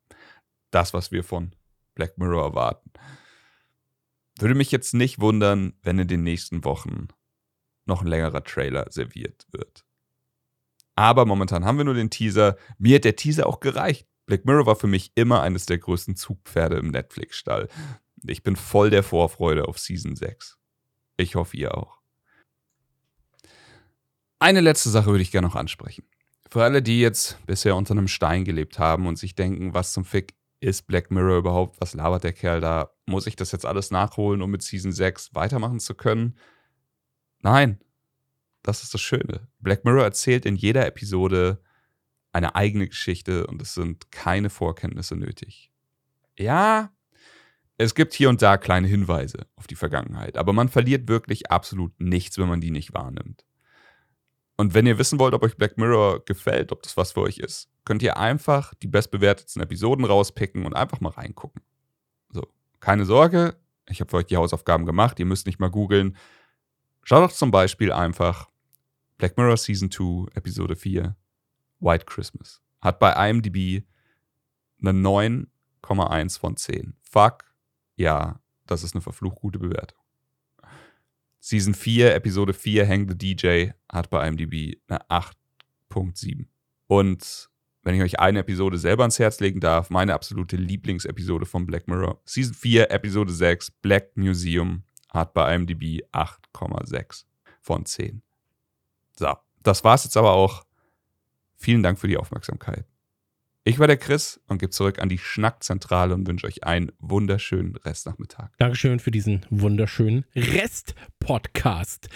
das, 0.71 0.93
was 0.93 1.11
wir 1.11 1.23
von 1.23 1.55
Black 1.95 2.17
Mirror 2.17 2.43
erwarten. 2.43 2.91
Würde 4.37 4.55
mich 4.55 4.71
jetzt 4.71 4.93
nicht 4.93 5.19
wundern, 5.19 5.73
wenn 5.81 5.99
in 5.99 6.07
den 6.07 6.23
nächsten 6.23 6.63
Wochen 6.63 7.07
noch 7.85 8.01
ein 8.01 8.07
längerer 8.07 8.43
Trailer 8.43 8.85
serviert 8.89 9.47
wird. 9.51 9.83
Aber 10.99 11.25
momentan 11.25 11.63
haben 11.63 11.77
wir 11.77 11.85
nur 11.85 11.93
den 11.93 12.09
Teaser. 12.09 12.57
Mir 12.77 12.97
hat 12.97 13.05
der 13.05 13.15
Teaser 13.15 13.47
auch 13.47 13.61
gereicht. 13.61 14.05
Black 14.25 14.43
Mirror 14.43 14.65
war 14.65 14.75
für 14.75 14.87
mich 14.87 15.13
immer 15.15 15.41
eines 15.41 15.65
der 15.65 15.77
größten 15.77 16.17
Zugpferde 16.17 16.75
im 16.75 16.89
Netflix-Stall. 16.89 17.69
Ich 18.27 18.43
bin 18.43 18.57
voll 18.57 18.89
der 18.89 19.01
Vorfreude 19.01 19.69
auf 19.69 19.79
Season 19.79 20.17
6. 20.17 20.57
Ich 21.15 21.35
hoffe, 21.35 21.55
ihr 21.55 21.77
auch. 21.77 22.01
Eine 24.39 24.59
letzte 24.59 24.89
Sache 24.89 25.05
würde 25.05 25.21
ich 25.21 25.31
gerne 25.31 25.47
noch 25.47 25.55
ansprechen. 25.55 26.03
Für 26.49 26.65
alle, 26.65 26.81
die 26.81 26.99
jetzt 26.99 27.37
bisher 27.45 27.77
unter 27.77 27.93
einem 27.93 28.09
Stein 28.09 28.43
gelebt 28.43 28.77
haben 28.77 29.07
und 29.07 29.17
sich 29.17 29.35
denken, 29.35 29.73
was 29.73 29.93
zum 29.93 30.03
Fick 30.03 30.35
ist 30.59 30.85
Black 30.85 31.11
Mirror 31.11 31.37
überhaupt? 31.37 31.79
Was 31.79 31.93
labert 31.93 32.25
der 32.25 32.33
Kerl 32.33 32.59
da? 32.59 32.91
Muss 33.05 33.25
ich 33.25 33.37
das 33.37 33.53
jetzt 33.53 33.65
alles 33.65 33.89
nachholen, 33.89 34.41
um 34.41 34.51
mit 34.51 34.63
Season 34.63 34.91
6 34.91 35.33
weitermachen 35.33 35.79
zu 35.79 35.95
können? 35.95 36.37
Nein, 37.41 37.79
das 38.69 38.83
ist 38.83 38.93
das 38.93 39.01
Schöne. 39.01 39.47
Black 39.59 39.83
Mirror 39.83 40.03
erzählt 40.03 40.45
in 40.45 40.55
jeder 40.55 40.85
Episode 40.85 41.61
eine 42.31 42.55
eigene 42.55 42.87
Geschichte 42.87 43.47
und 43.47 43.61
es 43.61 43.73
sind 43.73 44.11
keine 44.11 44.49
Vorkenntnisse 44.49 45.15
nötig. 45.15 45.71
Ja, 46.37 46.91
es 47.77 47.95
gibt 47.95 48.13
hier 48.13 48.29
und 48.29 48.41
da 48.41 48.57
kleine 48.57 48.87
Hinweise 48.87 49.47
auf 49.55 49.65
die 49.65 49.75
Vergangenheit, 49.75 50.37
aber 50.37 50.53
man 50.53 50.69
verliert 50.69 51.07
wirklich 51.07 51.49
absolut 51.49 51.99
nichts, 51.99 52.37
wenn 52.37 52.47
man 52.47 52.61
die 52.61 52.71
nicht 52.71 52.93
wahrnimmt. 52.93 53.45
Und 54.57 54.73
wenn 54.73 54.85
ihr 54.85 54.99
wissen 54.99 55.19
wollt, 55.19 55.33
ob 55.33 55.43
euch 55.43 55.55
Black 55.55 55.77
Mirror 55.77 56.25
gefällt, 56.25 56.71
ob 56.71 56.83
das 56.83 56.97
was 56.97 57.13
für 57.13 57.21
euch 57.21 57.37
ist, 57.37 57.69
könnt 57.85 58.03
ihr 58.03 58.17
einfach 58.17 58.73
die 58.75 58.87
bestbewertetsten 58.87 59.61
Episoden 59.63 60.05
rauspicken 60.05 60.65
und 60.65 60.75
einfach 60.75 60.99
mal 60.99 61.13
reingucken. 61.13 61.63
So, 62.29 62.45
keine 62.81 63.05
Sorge, 63.05 63.55
ich 63.87 64.01
habe 64.01 64.09
für 64.09 64.17
euch 64.17 64.25
die 64.25 64.37
Hausaufgaben 64.37 64.85
gemacht, 64.85 65.17
ihr 65.19 65.25
müsst 65.25 65.47
nicht 65.47 65.59
mal 65.59 65.71
googeln. 65.71 66.17
Schaut 67.03 67.23
doch 67.23 67.33
zum 67.33 67.49
Beispiel 67.49 67.93
einfach 67.93 68.48
Black 69.19 69.37
Mirror 69.37 69.57
Season 69.57 69.91
2, 69.91 70.35
Episode 70.35 70.75
4, 70.75 71.15
White 71.79 72.05
Christmas. 72.05 72.59
Hat 72.81 72.97
bei 72.97 73.29
IMDb 73.29 73.85
eine 74.81 74.91
9,1 74.91 76.39
von 76.39 76.57
10. 76.57 76.95
Fuck, 77.01 77.43
ja, 77.95 78.41
das 78.65 78.83
ist 78.83 78.95
eine 78.95 79.01
verflucht 79.01 79.37
gute 79.37 79.59
Bewertung. 79.59 79.99
Season 81.39 81.75
4, 81.75 82.15
Episode 82.15 82.53
4, 82.53 82.87
Hang 82.87 83.07
the 83.07 83.15
DJ, 83.15 83.73
hat 83.91 84.09
bei 84.09 84.27
IMDb 84.27 84.81
eine 84.87 85.01
8,5 85.09 85.35
6.7. 85.89 86.45
Und 86.87 87.49
wenn 87.83 87.95
ich 87.95 88.01
euch 88.01 88.19
eine 88.19 88.39
Episode 88.39 88.77
selber 88.77 89.03
ans 89.03 89.19
Herz 89.19 89.39
legen 89.39 89.59
darf, 89.59 89.89
meine 89.89 90.13
absolute 90.13 90.57
Lieblingsepisode 90.57 91.45
von 91.45 91.65
Black 91.65 91.87
Mirror, 91.87 92.21
Season 92.25 92.53
4, 92.53 92.91
Episode 92.91 93.31
6, 93.31 93.71
Black 93.81 94.15
Museum, 94.15 94.83
hat 95.09 95.33
bei 95.33 95.55
IMDb 95.55 96.03
8,6 96.11 97.25
von 97.61 97.85
10. 97.85 98.21
So, 99.19 99.35
das 99.63 99.83
war's 99.83 100.05
jetzt 100.05 100.15
aber 100.15 100.31
auch. 100.31 100.65
Vielen 101.57 101.83
Dank 101.83 101.99
für 101.99 102.07
die 102.07 102.15
Aufmerksamkeit. 102.15 102.85
Ich 103.65 103.77
war 103.77 103.87
der 103.87 103.97
Chris 103.97 104.39
und 104.47 104.59
gebe 104.59 104.69
zurück 104.69 104.99
an 104.99 105.09
die 105.09 105.17
Schnackzentrale 105.17 106.13
und 106.15 106.25
wünsche 106.25 106.47
euch 106.47 106.63
einen 106.63 106.93
wunderschönen 106.99 107.75
Restnachmittag. 107.75 108.51
Dankeschön 108.59 109.01
für 109.01 109.11
diesen 109.11 109.45
wunderschönen 109.49 110.23
Rest-Podcast. 110.35 112.07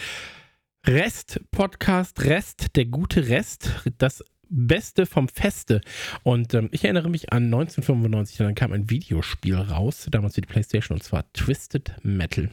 Rest-Podcast, 0.88 2.24
Rest, 2.24 2.78
der 2.78 2.86
gute 2.86 3.28
Rest, 3.28 3.70
das 3.98 4.24
Beste 4.48 5.06
vom 5.06 5.28
Feste. 5.28 5.82
Und 6.24 6.54
ähm, 6.54 6.70
ich 6.72 6.86
erinnere 6.86 7.10
mich 7.10 7.34
an 7.34 7.46
1995, 7.46 8.38
dann 8.38 8.56
kam 8.56 8.72
ein 8.72 8.90
Videospiel 8.90 9.56
raus, 9.56 10.08
damals 10.10 10.36
für 10.36 10.42
die 10.42 10.48
PlayStation, 10.48 10.96
und 10.96 11.04
zwar 11.04 11.26
Twisted 11.34 11.98
Metal. 12.02 12.50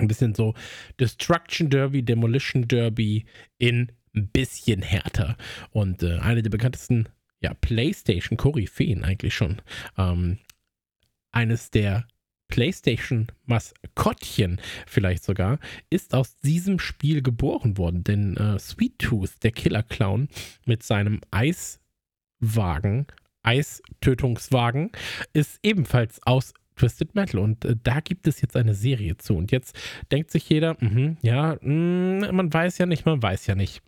Ein 0.00 0.08
bisschen 0.08 0.34
so 0.34 0.54
Destruction 0.98 1.70
Derby, 1.70 2.02
Demolition 2.02 2.66
Derby 2.66 3.26
in 3.58 3.92
ein 4.14 4.28
bisschen 4.28 4.82
härter. 4.82 5.36
Und 5.70 6.02
äh, 6.02 6.18
eine 6.18 6.42
der 6.42 6.50
bekanntesten 6.50 7.08
ja, 7.40 7.54
PlayStation-Koryphäen 7.54 9.02
eigentlich 9.04 9.34
schon. 9.34 9.62
Ähm, 9.96 10.38
eines 11.32 11.70
der 11.70 12.06
PlayStation-Maskottchen 12.48 14.60
vielleicht 14.86 15.24
sogar, 15.24 15.58
ist 15.88 16.12
aus 16.14 16.38
diesem 16.40 16.78
Spiel 16.78 17.22
geboren 17.22 17.78
worden. 17.78 18.04
Denn 18.04 18.36
äh, 18.36 18.58
Sweet 18.58 18.98
Tooth, 18.98 19.42
der 19.42 19.52
Killer-Clown, 19.52 20.28
mit 20.66 20.82
seinem 20.82 21.22
Eiswagen, 21.30 23.06
Eistötungswagen, 23.42 24.92
ist 25.32 25.58
ebenfalls 25.62 26.20
aus 26.26 26.52
Twisted 26.80 27.14
Metal. 27.14 27.40
Und 27.40 27.64
äh, 27.64 27.76
da 27.82 28.00
gibt 28.00 28.26
es 28.26 28.40
jetzt 28.40 28.56
eine 28.56 28.74
Serie 28.74 29.16
zu. 29.16 29.36
Und 29.36 29.52
jetzt 29.52 29.78
denkt 30.10 30.30
sich 30.30 30.48
jeder, 30.48 30.76
mh, 30.80 31.16
ja, 31.22 31.56
mh, 31.60 32.32
man 32.32 32.52
weiß 32.52 32.78
ja 32.78 32.86
nicht, 32.86 33.06
man 33.06 33.22
weiß 33.22 33.46
ja 33.46 33.54
nicht, 33.54 33.82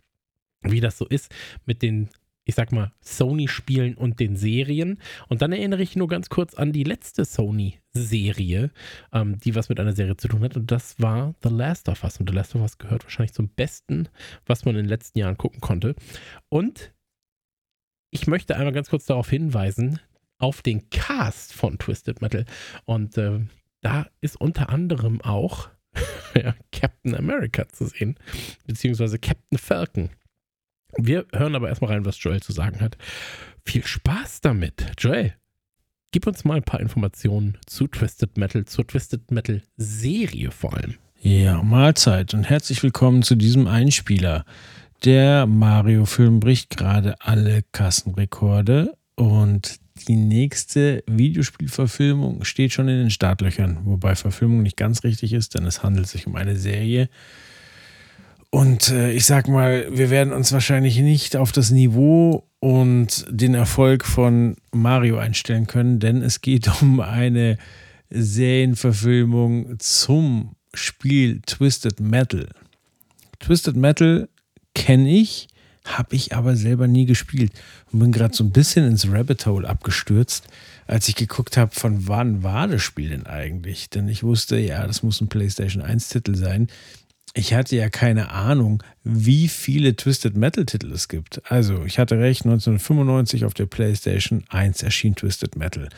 wie 0.63 0.81
das 0.81 0.99
so 0.99 1.07
ist 1.07 1.35
mit 1.67 1.83
den 1.83 2.09
ich 2.45 2.57
sag 2.57 2.73
mal, 2.73 2.93
Sony-Spielen 3.01 3.95
und 3.95 4.19
den 4.19 4.37
Serien. 4.37 4.99
Und 5.29 5.43
dann 5.43 5.53
erinnere 5.53 5.83
ich 5.83 5.95
nur 5.95 6.09
ganz 6.09 6.29
kurz 6.29 6.55
an 6.55 6.73
die 6.73 6.83
letzte 6.83 7.25
Sony-Serie, 7.25 8.71
ähm, 9.13 9.39
die 9.39 9.55
was 9.55 9.69
mit 9.69 9.79
einer 9.79 9.93
Serie 9.93 10.17
zu 10.17 10.29
tun 10.29 10.43
hat. 10.43 10.57
Und 10.57 10.71
das 10.71 10.99
war 10.99 11.35
The 11.43 11.51
Last 11.51 11.89
of 11.89 12.03
Us. 12.03 12.19
Und 12.19 12.29
The 12.29 12.35
Last 12.35 12.55
of 12.57 12.63
Us 12.63 12.79
gehört 12.79 13.05
wahrscheinlich 13.05 13.33
zum 13.33 13.49
Besten, 13.49 14.09
was 14.45 14.65
man 14.65 14.75
in 14.75 14.83
den 14.85 14.89
letzten 14.89 15.21
Jahren 15.21 15.39
gucken 15.39 15.61
konnte. 15.61 15.95
Und 16.49 16.93
ich 18.11 18.27
möchte 18.27 18.57
einmal 18.57 18.73
ganz 18.73 18.91
kurz 18.91 19.07
darauf 19.07 19.31
hinweisen, 19.31 20.01
auf 20.43 20.61
den 20.61 20.91
Cast 20.91 21.55
von 21.55 21.79
Twisted 21.79 22.21
Metal. 22.21 22.45
Und 22.85 23.17
äh, 23.17 23.41
da 23.81 24.07
ist 24.21 24.41
unter 24.41 24.71
anderem 24.71 25.21
auch 25.21 25.69
Captain 26.73 27.15
America 27.15 27.69
zu 27.69 27.87
sehen, 27.87 28.17
beziehungsweise 28.67 29.19
Captain 29.19 29.59
Falcon. 29.59 30.11
Wir 30.97 31.27
hören 31.33 31.55
aber 31.55 31.69
erstmal 31.69 31.93
rein, 31.93 32.05
was 32.05 32.23
Joel 32.23 32.43
zu 32.43 32.53
sagen 32.53 32.81
hat. 32.81 32.99
Viel 33.65 33.87
Spaß 33.87 34.41
damit. 34.41 34.93
Joel, 34.99 35.35
gib 36.11 36.27
uns 36.27 36.45
mal 36.45 36.57
ein 36.57 36.65
paar 36.65 36.81
Informationen 36.81 37.57
zu 37.67 37.87
Twisted 37.87 38.37
Metal, 38.37 38.65
zur 38.65 38.87
Twisted 38.87 39.31
Metal 39.31 39.63
Serie 39.77 40.51
vor 40.51 40.75
allem. 40.75 40.97
Ja, 41.21 41.63
Mahlzeit 41.63 42.35
und 42.35 42.45
herzlich 42.45 42.83
willkommen 42.83 43.23
zu 43.23 43.37
diesem 43.37 43.69
Einspieler. 43.69 44.45
Der 45.05 45.47
Mario-Film 45.47 46.41
bricht 46.41 46.77
gerade 46.77 47.15
alle 47.21 47.63
Kassenrekorde 47.71 48.97
und 49.15 49.82
die 50.09 50.17
nächste 50.17 51.05
Videospielverfilmung 51.07 52.45
steht 52.45 52.73
schon 52.73 52.89
in 52.89 52.99
den 52.99 53.11
Startlöchern, 53.11 53.81
wobei 53.85 54.15
Verfilmung 54.15 54.63
nicht 54.63 54.77
ganz 54.77 55.05
richtig 55.05 55.33
ist, 55.33 55.55
denn 55.55 55.65
es 55.65 55.83
handelt 55.83 56.09
sich 56.09 56.27
um 56.27 56.37
eine 56.37 56.57
Serie, 56.57 57.09
und 58.55 58.91
äh, 58.91 59.13
ich 59.13 59.25
sag 59.25 59.49
mal, 59.49 59.87
wir 59.91 60.11
werden 60.11 60.35
uns 60.35 60.53
wahrscheinlich 60.53 60.99
nicht 60.99 61.37
auf 61.37 61.53
das 61.53 61.71
Niveau 61.71 62.47
und 62.61 63.25
den 63.31 63.55
Erfolg 63.55 64.05
von 64.05 64.57
Mario 64.73 65.17
einstellen 65.17 65.67
können, 65.67 66.01
denn 66.01 66.21
es 66.21 66.43
geht 66.43 66.71
um 66.83 67.01
eine 67.01 67.57
Serienverfilmung 68.11 69.77
zum 69.79 70.55
Spiel 70.75 71.41
Twisted 71.47 71.99
Metal. 71.99 72.47
Twisted 73.41 73.75
Metal 73.75 74.29
kenne 74.75 75.09
ich, 75.09 75.49
habe 75.85 76.15
ich 76.15 76.35
aber 76.35 76.57
selber 76.57 76.87
nie 76.87 77.07
gespielt 77.07 77.53
und 77.93 77.99
bin 77.99 78.13
gerade 78.13 78.35
so 78.35 78.45
ein 78.45 78.51
bisschen 78.51 78.87
ins 78.87 79.11
Rabbit 79.11 79.47
Hole 79.47 79.69
abgestürzt, 79.69 80.47
als 80.87 81.09
ich 81.09 81.17
geguckt 81.17 81.57
habe, 81.57 81.75
von 81.75 82.07
wann 82.09 82.43
war 82.43 82.69
das 82.69 82.83
Spiel 82.83 83.11
denn 83.11 83.27
eigentlich? 83.27 83.91
Denn 83.91 84.09
ich 84.09 84.23
wusste, 84.23 84.59
ja, 84.59 84.87
das 84.87 85.03
muss 85.03 85.21
ein 85.21 85.29
PlayStation 85.29 85.83
1 85.83 86.09
Titel 86.09 86.35
sein 86.35 86.69
ich 87.35 87.55
hatte 87.55 87.77
ja 87.77 87.89
keine 87.89 88.31
Ahnung, 88.31 88.83
wie 89.05 89.49
viele 89.49 89.97
Twisted 89.97 90.37
Metal 90.37 90.67
Titel 90.67 90.93
es 90.93 91.09
gibt. 91.09 91.41
Also, 91.51 91.85
ich 91.85 91.99
hatte 91.99 92.19
recht, 92.19 92.45
1995 92.45 93.45
auf 93.45 93.55
der 93.55 93.67
PlayStation 93.67 94.45
1 94.51 94.83
erschien 94.83 95.15
Twisted 95.15 95.57
Metal. 95.57 95.89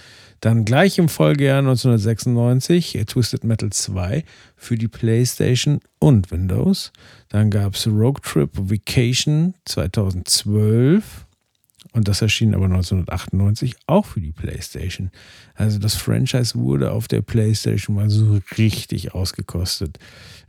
Dann 0.41 0.65
gleich 0.65 0.99
im 0.99 1.09
Folgejahr 1.09 1.59
1996 1.59 3.03
Twisted 3.07 3.45
Metal 3.45 3.71
2 3.71 4.25
für 4.57 4.77
die 4.77 4.89
PlayStation 4.89 5.81
und 5.99 6.31
Windows. 6.31 6.93
Dann 7.31 7.51
gab 7.51 7.75
es 7.75 7.87
Rogue 7.87 8.21
Trip 8.23 8.51
Vacation 8.53 9.55
2012 9.65 11.27
und 11.95 12.09
das 12.09 12.21
erschien 12.21 12.55
aber 12.55 12.65
1998 12.65 13.77
auch 13.87 14.05
für 14.05 14.21
die 14.21 14.33
PlayStation. 14.33 15.11
Also 15.55 15.79
das 15.79 15.95
Franchise 15.95 16.59
wurde 16.59 16.91
auf 16.91 17.07
der 17.07 17.23
PlayStation 17.23 17.95
mal 17.95 18.11
so 18.11 18.41
richtig 18.59 19.15
ausgekostet. 19.15 19.99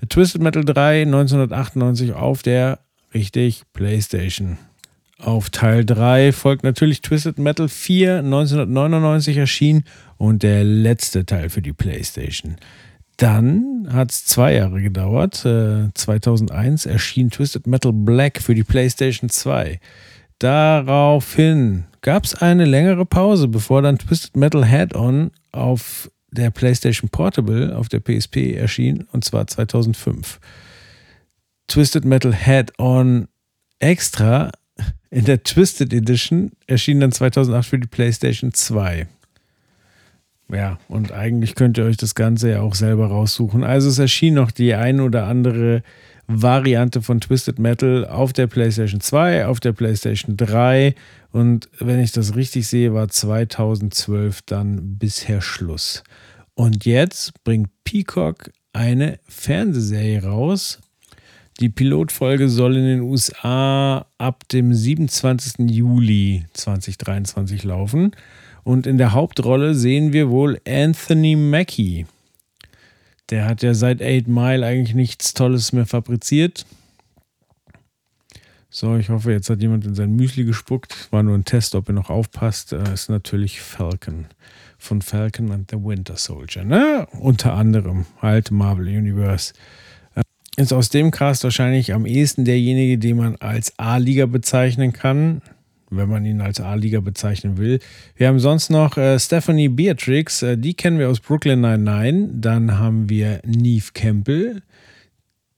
Twisted 0.10 0.42
Metal 0.42 0.66
3 0.66 1.04
1998 1.04 2.14
auf 2.14 2.42
der 2.42 2.80
richtig 3.14 3.62
PlayStation. 3.74 4.58
Auf 5.20 5.52
Teil 5.52 5.86
3 5.86 6.32
folgt 6.32 6.64
natürlich 6.64 7.02
Twisted 7.02 7.38
Metal 7.38 7.70
4 7.70 8.18
1999 8.20 9.38
erschienen 9.38 9.86
und 10.18 10.42
der 10.42 10.64
letzte 10.64 11.28
Teil 11.28 11.50
für 11.50 11.62
die 11.62 11.74
PlayStation. 11.74 12.56
Dann 13.18 13.88
hat 13.94 14.12
es 14.12 14.26
zwei 14.26 14.56
Jahre 14.56 14.82
gedauert. 14.82 15.46
Äh, 15.46 15.94
2001 15.94 16.88
erschien 16.88 17.30
Twisted 17.30 17.68
Metal 17.68 17.94
Black 17.94 18.42
für 18.42 18.56
die 18.56 18.64
PlayStation 18.64 19.30
2. 19.30 19.80
Daraufhin 20.40 21.86
gab 22.02 22.26
es 22.26 22.36
eine 22.36 22.66
längere 22.66 23.06
Pause, 23.06 23.48
bevor 23.48 23.82
dann 23.82 23.98
Twisted 23.98 24.36
Metal 24.36 24.66
Head-On 24.66 25.32
auf 25.52 26.12
der 26.32 26.52
PlayStation 26.52 27.10
Portable 27.10 27.76
auf 27.76 27.90
der 27.90 28.02
PSP 28.02 28.56
erschien, 28.56 29.08
und 29.12 29.24
zwar 29.24 29.48
2005. 29.48 30.40
Twisted 31.68 32.06
Metal 32.06 32.34
Head-On 32.34 33.28
Extra 33.80 34.52
in 35.10 35.26
der 35.26 35.44
Twisted 35.44 35.94
Edition 35.94 36.52
erschien 36.68 37.00
dann 37.00 37.12
2008 37.12 37.68
für 37.68 37.80
die 37.80 37.88
PlayStation 37.88 38.54
2. 38.54 39.08
Ja, 40.52 40.78
und 40.88 41.12
eigentlich 41.12 41.56
könnt 41.56 41.78
ihr 41.78 41.86
euch 41.86 41.98
das 41.98 42.16
Ganze 42.16 42.52
ja 42.52 42.62
auch 42.62 42.76
selber 42.76 43.08
raussuchen. 43.08 43.64
Also 43.64 43.90
es 43.90 43.98
erschien 43.98 44.36
noch 44.36 44.52
die 44.52 44.74
ein 44.76 45.00
oder 45.00 45.26
andere 45.26 45.82
Variante 46.28 47.02
von 47.02 47.22
Twisted 47.22 47.60
Metal 47.60 48.06
auf 48.06 48.34
der 48.34 48.48
PlayStation 48.48 49.00
2, 49.00 49.46
auf 49.46 49.60
der 49.60 49.74
PlayStation 49.74 50.38
3 50.38 50.96
und 51.32 51.70
wenn 51.80 52.00
ich 52.00 52.14
das 52.14 52.36
richtig 52.36 52.66
sehe, 52.68 52.94
war 52.94 53.10
2012 53.10 54.42
dann 54.44 54.98
bisher 54.98 55.42
Schluss. 55.42 56.02
Und 56.54 56.86
jetzt 56.86 57.44
bringt 57.44 57.68
Peacock 57.84 58.52
eine 58.72 59.20
Fernsehserie 59.28 60.24
raus. 60.24 60.80
Die 61.60 61.68
Pilotfolge 61.68 62.48
soll 62.48 62.78
in 62.78 62.86
den 62.86 63.02
USA 63.02 64.06
ab 64.18 64.48
dem 64.48 64.74
27. 64.74 65.70
Juli 65.70 66.46
2023 66.54 67.64
laufen. 67.66 68.12
Und 68.64 68.88
in 68.88 68.98
der 68.98 69.12
Hauptrolle 69.12 69.76
sehen 69.76 70.14
wir 70.14 70.30
wohl 70.30 70.60
Anthony 70.66 71.36
Mackie. 71.36 72.06
Der 73.30 73.46
hat 73.46 73.64
ja 73.64 73.74
seit 73.74 74.02
8 74.02 74.28
Mile 74.28 74.66
eigentlich 74.66 74.96
nichts 74.96 75.34
Tolles 75.34 75.74
mehr 75.74 75.86
fabriziert. 75.86 76.66
So, 78.70 78.98
ich 78.98 79.10
hoffe, 79.10 79.32
jetzt 79.32 79.50
hat 79.50 79.62
jemand 79.62 79.86
in 79.86 79.96
sein 79.96 80.16
Müsli 80.16 80.44
gespuckt. 80.44 81.08
War 81.12 81.24
nur 81.24 81.36
ein 81.36 81.46
Test, 81.46 81.76
ob 81.76 81.88
ihr 81.90 81.94
noch 81.94 82.10
aufpasst. 82.10 82.74
Das 82.74 82.90
äh, 82.90 82.94
ist 82.94 83.10
natürlich 83.10 83.62
Falcon. 83.62 84.26
Von 84.78 85.02
Falcon 85.02 85.52
and 85.52 85.72
the 85.72 85.78
Winter 85.78 86.18
Soldier. 86.18 86.66
Ne? 86.66 87.08
Unter 87.20 87.54
anderem 87.54 88.06
halt 88.22 88.52
Marvel 88.52 88.88
Universe. 88.88 89.54
Äh, 90.14 90.24
ist 90.58 90.74
aus 90.74 90.90
dem 90.90 91.12
Cast 91.12 91.46
wahrscheinlich 91.46 91.94
am 91.94 92.06
ehesten 92.06 92.44
derjenige, 92.44 92.98
den 92.98 93.18
man 93.18 93.38
als 93.38 93.80
A-Liga 93.80 94.26
bezeichnen 94.26 94.92
kann 94.92 95.42
wenn 95.90 96.10
man 96.10 96.26
ihn 96.26 96.42
als 96.42 96.60
A-Liga 96.60 97.00
bezeichnen 97.00 97.58
will. 97.58 97.80
Wir 98.16 98.28
haben 98.28 98.40
sonst 98.40 98.70
noch 98.70 98.98
äh, 98.98 99.20
Stephanie 99.20 99.70
Beatrix, 99.70 100.42
äh, 100.42 100.58
die 100.58 100.74
kennen 100.74 101.00
wir 101.00 101.10
aus 101.10 101.20
Brooklyn 101.20 101.62
Nine-Nine. 101.62 102.30
Dann 102.34 102.78
haben 102.78 103.10
wir 103.10 103.42
Neve 103.46 103.92
Campbell, 103.94 104.62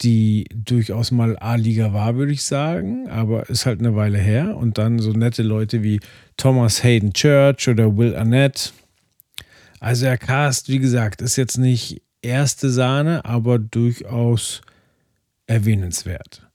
die 0.01 0.45
durchaus 0.53 1.11
mal 1.11 1.37
A-Liga 1.39 1.93
war, 1.93 2.15
würde 2.15 2.33
ich 2.33 2.43
sagen, 2.43 3.09
aber 3.09 3.49
ist 3.49 3.65
halt 3.65 3.79
eine 3.79 3.95
Weile 3.95 4.17
her. 4.17 4.57
Und 4.57 4.77
dann 4.77 4.99
so 4.99 5.11
nette 5.11 5.43
Leute 5.43 5.83
wie 5.83 5.99
Thomas 6.35 6.83
Hayden 6.83 7.13
Church 7.13 7.67
oder 7.67 7.97
Will 7.97 8.15
Arnett. 8.15 8.73
Also 9.79 10.05
der 10.05 10.17
Cast, 10.17 10.69
wie 10.69 10.79
gesagt, 10.79 11.21
ist 11.21 11.35
jetzt 11.35 11.57
nicht 11.57 12.01
erste 12.21 12.69
Sahne, 12.69 13.25
aber 13.25 13.59
durchaus 13.59 14.61
erwähnenswert. 15.45 16.46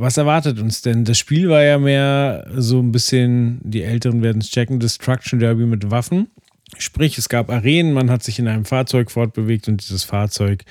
Was 0.00 0.16
erwartet 0.16 0.60
uns 0.60 0.80
denn? 0.80 1.04
Das 1.04 1.18
Spiel 1.18 1.48
war 1.48 1.64
ja 1.64 1.76
mehr 1.76 2.46
so 2.54 2.78
ein 2.78 2.92
bisschen, 2.92 3.58
die 3.64 3.82
Älteren 3.82 4.22
werden 4.22 4.40
es 4.40 4.48
checken, 4.48 4.78
Destruction 4.78 5.40
Derby 5.40 5.66
mit 5.66 5.90
Waffen. 5.90 6.28
Sprich, 6.76 7.18
es 7.18 7.28
gab 7.28 7.50
Arenen, 7.50 7.92
man 7.92 8.08
hat 8.08 8.22
sich 8.22 8.38
in 8.38 8.46
einem 8.46 8.64
Fahrzeug 8.64 9.10
fortbewegt 9.10 9.66
und 9.66 9.80
dieses 9.82 10.04
Fahrzeug 10.04 10.64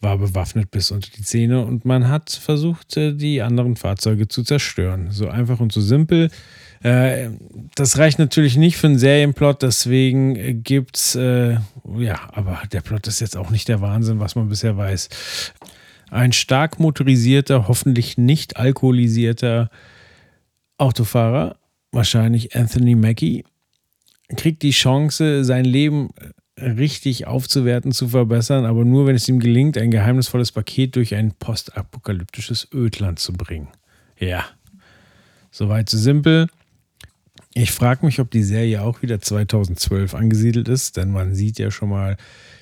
war 0.00 0.16
bewaffnet 0.16 0.70
bis 0.70 0.92
unter 0.92 1.08
die 1.10 1.22
Zähne 1.24 1.64
und 1.64 1.84
man 1.84 2.06
hat 2.06 2.30
versucht, 2.30 2.96
äh, 2.96 3.14
die 3.14 3.42
anderen 3.42 3.74
Fahrzeuge 3.74 4.28
zu 4.28 4.44
zerstören. 4.44 5.08
So 5.10 5.28
einfach 5.28 5.58
und 5.58 5.72
so 5.72 5.80
simpel. 5.80 6.30
Äh, 6.84 7.30
das 7.74 7.98
reicht 7.98 8.20
natürlich 8.20 8.56
nicht 8.56 8.76
für 8.76 8.86
einen 8.86 8.98
Serienplot, 8.98 9.62
deswegen 9.62 10.62
gibt's, 10.62 11.16
äh, 11.16 11.56
ja, 11.98 12.20
aber 12.32 12.62
der 12.70 12.82
Plot 12.82 13.08
ist 13.08 13.18
jetzt 13.18 13.36
auch 13.36 13.50
nicht 13.50 13.66
der 13.66 13.80
Wahnsinn, 13.80 14.20
was 14.20 14.36
man 14.36 14.48
bisher 14.48 14.76
weiß. 14.76 15.08
Ein 16.12 16.32
stark 16.32 16.78
motorisierter, 16.78 17.68
hoffentlich 17.68 18.18
nicht 18.18 18.58
alkoholisierter 18.58 19.70
Autofahrer, 20.76 21.56
wahrscheinlich 21.90 22.54
Anthony 22.54 22.94
Mackie, 22.94 23.44
kriegt 24.36 24.60
die 24.60 24.72
Chance, 24.72 25.42
sein 25.42 25.64
Leben 25.64 26.10
richtig 26.60 27.26
aufzuwerten, 27.26 27.92
zu 27.92 28.08
verbessern, 28.08 28.66
aber 28.66 28.84
nur, 28.84 29.06
wenn 29.06 29.16
es 29.16 29.26
ihm 29.26 29.40
gelingt, 29.40 29.78
ein 29.78 29.90
geheimnisvolles 29.90 30.52
Paket 30.52 30.96
durch 30.96 31.14
ein 31.14 31.32
postapokalyptisches 31.32 32.68
Ödland 32.74 33.18
zu 33.18 33.32
bringen. 33.32 33.68
Ja, 34.18 34.44
soweit 35.50 35.88
so 35.88 35.96
simpel. 35.96 36.46
Ich 37.54 37.72
frage 37.72 38.04
mich, 38.04 38.20
ob 38.20 38.30
die 38.30 38.42
Serie 38.42 38.82
auch 38.82 39.00
wieder 39.00 39.18
2012 39.18 40.12
angesiedelt 40.14 40.68
ist, 40.68 40.98
denn 40.98 41.10
man 41.10 41.34
sieht 41.34 41.58
ja 41.58 41.70
schon 41.70 41.88
mal, 41.88 42.18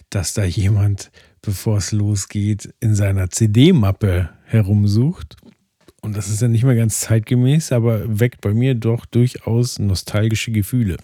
dass 0.09 0.35
da 0.35 0.45
jemand, 0.45 1.11
bevor 1.42 1.79
es 1.79 1.92
losgeht, 1.92 2.72
in 2.81 2.94
seiner 2.94 3.31
CD-Mappe 3.31 4.31
herumsucht. 4.44 5.37
Und 6.03 6.16
das 6.16 6.29
ist 6.29 6.40
ja 6.40 6.48
nicht 6.48 6.64
mehr 6.64 6.76
ganz 6.76 7.00
zeitgemäß, 7.00 7.72
aber 7.72 8.20
weckt 8.20 8.40
bei 8.40 8.55
mir 8.55 8.74
doch 8.74 9.05
durchaus 9.07 9.79
nostalgische 9.79 10.50
Gefühle. 10.50 10.96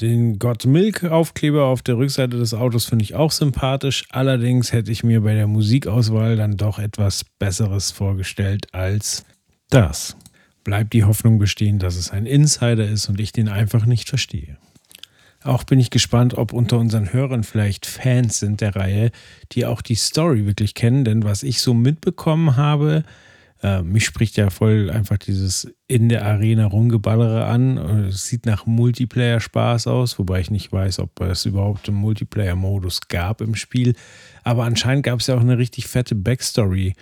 Den 0.00 0.38
Got 0.38 0.64
Milk 0.64 1.04
Aufkleber 1.04 1.66
auf 1.66 1.82
der 1.82 1.98
Rückseite 1.98 2.38
des 2.38 2.54
Autos 2.54 2.86
finde 2.86 3.02
ich 3.02 3.14
auch 3.14 3.30
sympathisch. 3.30 4.06
Allerdings 4.08 4.72
hätte 4.72 4.90
ich 4.90 5.04
mir 5.04 5.20
bei 5.20 5.34
der 5.34 5.46
Musikauswahl 5.46 6.36
dann 6.36 6.56
doch 6.56 6.78
etwas 6.78 7.24
Besseres 7.38 7.90
vorgestellt 7.90 8.72
als 8.72 9.24
das. 9.68 10.16
Bleibt 10.64 10.94
die 10.94 11.04
Hoffnung 11.04 11.38
bestehen, 11.38 11.78
dass 11.78 11.96
es 11.96 12.10
ein 12.10 12.24
Insider 12.24 12.88
ist 12.88 13.08
und 13.10 13.20
ich 13.20 13.32
den 13.32 13.48
einfach 13.48 13.84
nicht 13.84 14.08
verstehe. 14.08 14.56
Auch 15.42 15.64
bin 15.64 15.80
ich 15.80 15.90
gespannt, 15.90 16.34
ob 16.34 16.52
unter 16.52 16.78
unseren 16.78 17.12
Hörern 17.12 17.44
vielleicht 17.44 17.86
Fans 17.86 18.38
sind 18.40 18.60
der 18.60 18.76
Reihe, 18.76 19.10
die 19.52 19.64
auch 19.64 19.80
die 19.80 19.94
Story 19.94 20.44
wirklich 20.46 20.74
kennen, 20.74 21.04
denn 21.04 21.24
was 21.24 21.42
ich 21.42 21.62
so 21.62 21.72
mitbekommen 21.72 22.56
habe, 22.56 23.04
äh, 23.62 23.82
mich 23.82 24.04
spricht 24.04 24.36
ja 24.36 24.50
voll 24.50 24.90
einfach 24.90 25.18
dieses 25.18 25.72
in 25.86 26.08
der 26.08 26.24
Arena 26.24 26.66
rumgeballere 26.66 27.44
an. 27.44 27.76
Es 28.08 28.26
sieht 28.26 28.46
nach 28.46 28.66
Multiplayer-Spaß 28.66 29.86
aus, 29.86 30.18
wobei 30.18 30.40
ich 30.40 30.50
nicht 30.50 30.72
weiß, 30.72 30.98
ob 30.98 31.20
es 31.20 31.44
überhaupt 31.44 31.88
einen 31.88 31.98
Multiplayer-Modus 31.98 33.08
gab 33.08 33.40
im 33.40 33.54
Spiel. 33.54 33.94
Aber 34.44 34.64
anscheinend 34.64 35.04
gab 35.04 35.20
es 35.20 35.26
ja 35.26 35.36
auch 35.36 35.40
eine 35.40 35.58
richtig 35.58 35.88
fette 35.88 36.14
Backstory, 36.14 36.94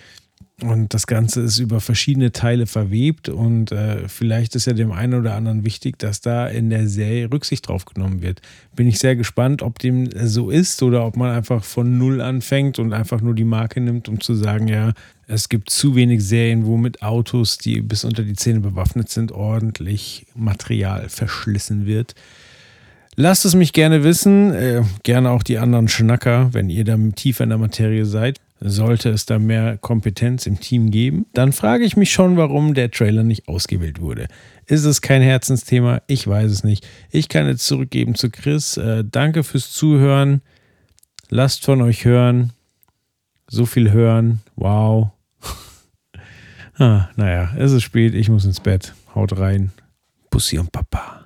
und 0.60 0.92
das 0.92 1.06
Ganze 1.06 1.42
ist 1.42 1.60
über 1.60 1.80
verschiedene 1.80 2.32
Teile 2.32 2.66
verwebt 2.66 3.28
und 3.28 3.70
äh, 3.70 4.08
vielleicht 4.08 4.56
ist 4.56 4.66
ja 4.66 4.72
dem 4.72 4.90
einen 4.90 5.14
oder 5.14 5.34
anderen 5.34 5.64
wichtig, 5.64 5.98
dass 5.98 6.20
da 6.20 6.48
in 6.48 6.68
der 6.68 6.88
Serie 6.88 7.30
Rücksicht 7.30 7.68
drauf 7.68 7.84
genommen 7.84 8.22
wird. 8.22 8.42
Bin 8.74 8.88
ich 8.88 8.98
sehr 8.98 9.14
gespannt, 9.14 9.62
ob 9.62 9.78
dem 9.78 10.08
so 10.26 10.50
ist 10.50 10.82
oder 10.82 11.06
ob 11.06 11.16
man 11.16 11.30
einfach 11.30 11.62
von 11.62 11.96
Null 11.96 12.20
anfängt 12.20 12.80
und 12.80 12.92
einfach 12.92 13.20
nur 13.20 13.34
die 13.34 13.44
Marke 13.44 13.80
nimmt, 13.80 14.08
um 14.08 14.20
zu 14.20 14.34
sagen, 14.34 14.66
ja, 14.66 14.94
es 15.28 15.48
gibt 15.48 15.70
zu 15.70 15.94
wenig 15.94 16.24
Serien, 16.24 16.66
wo 16.66 16.76
mit 16.76 17.02
Autos, 17.02 17.58
die 17.58 17.80
bis 17.80 18.04
unter 18.04 18.24
die 18.24 18.34
Zähne 18.34 18.58
bewaffnet 18.58 19.10
sind, 19.10 19.30
ordentlich 19.30 20.26
Material 20.34 21.08
verschlissen 21.08 21.86
wird. 21.86 22.16
Lasst 23.14 23.44
es 23.44 23.54
mich 23.54 23.72
gerne 23.72 24.02
wissen, 24.02 24.52
äh, 24.52 24.82
gerne 25.04 25.30
auch 25.30 25.44
die 25.44 25.58
anderen 25.58 25.86
Schnacker, 25.86 26.52
wenn 26.52 26.68
ihr 26.68 26.84
da 26.84 26.96
tiefer 27.14 27.44
in 27.44 27.50
der 27.50 27.58
Materie 27.58 28.06
seid. 28.06 28.40
Sollte 28.60 29.10
es 29.10 29.24
da 29.24 29.38
mehr 29.38 29.78
Kompetenz 29.78 30.46
im 30.46 30.58
Team 30.58 30.90
geben, 30.90 31.26
dann 31.32 31.52
frage 31.52 31.84
ich 31.84 31.96
mich 31.96 32.12
schon, 32.12 32.36
warum 32.36 32.74
der 32.74 32.90
Trailer 32.90 33.22
nicht 33.22 33.46
ausgewählt 33.46 34.00
wurde. 34.00 34.26
Ist 34.66 34.84
es 34.84 35.00
kein 35.00 35.22
Herzensthema? 35.22 36.02
Ich 36.08 36.26
weiß 36.26 36.50
es 36.50 36.64
nicht. 36.64 36.86
Ich 37.10 37.28
kann 37.28 37.46
jetzt 37.46 37.66
zurückgeben 37.66 38.16
zu 38.16 38.30
Chris. 38.30 38.76
Äh, 38.76 39.04
danke 39.08 39.44
fürs 39.44 39.72
Zuhören. 39.72 40.42
Lasst 41.30 41.64
von 41.64 41.82
euch 41.82 42.04
hören. 42.04 42.52
So 43.46 43.64
viel 43.64 43.92
hören. 43.92 44.40
Wow. 44.56 45.10
ah, 46.78 47.08
naja, 47.16 47.52
es 47.56 47.72
ist 47.72 47.84
spät. 47.84 48.14
Ich 48.14 48.28
muss 48.28 48.44
ins 48.44 48.60
Bett. 48.60 48.94
Haut 49.14 49.38
rein. 49.38 49.72
Bussi 50.30 50.58
und 50.58 50.72
Papa. 50.72 51.24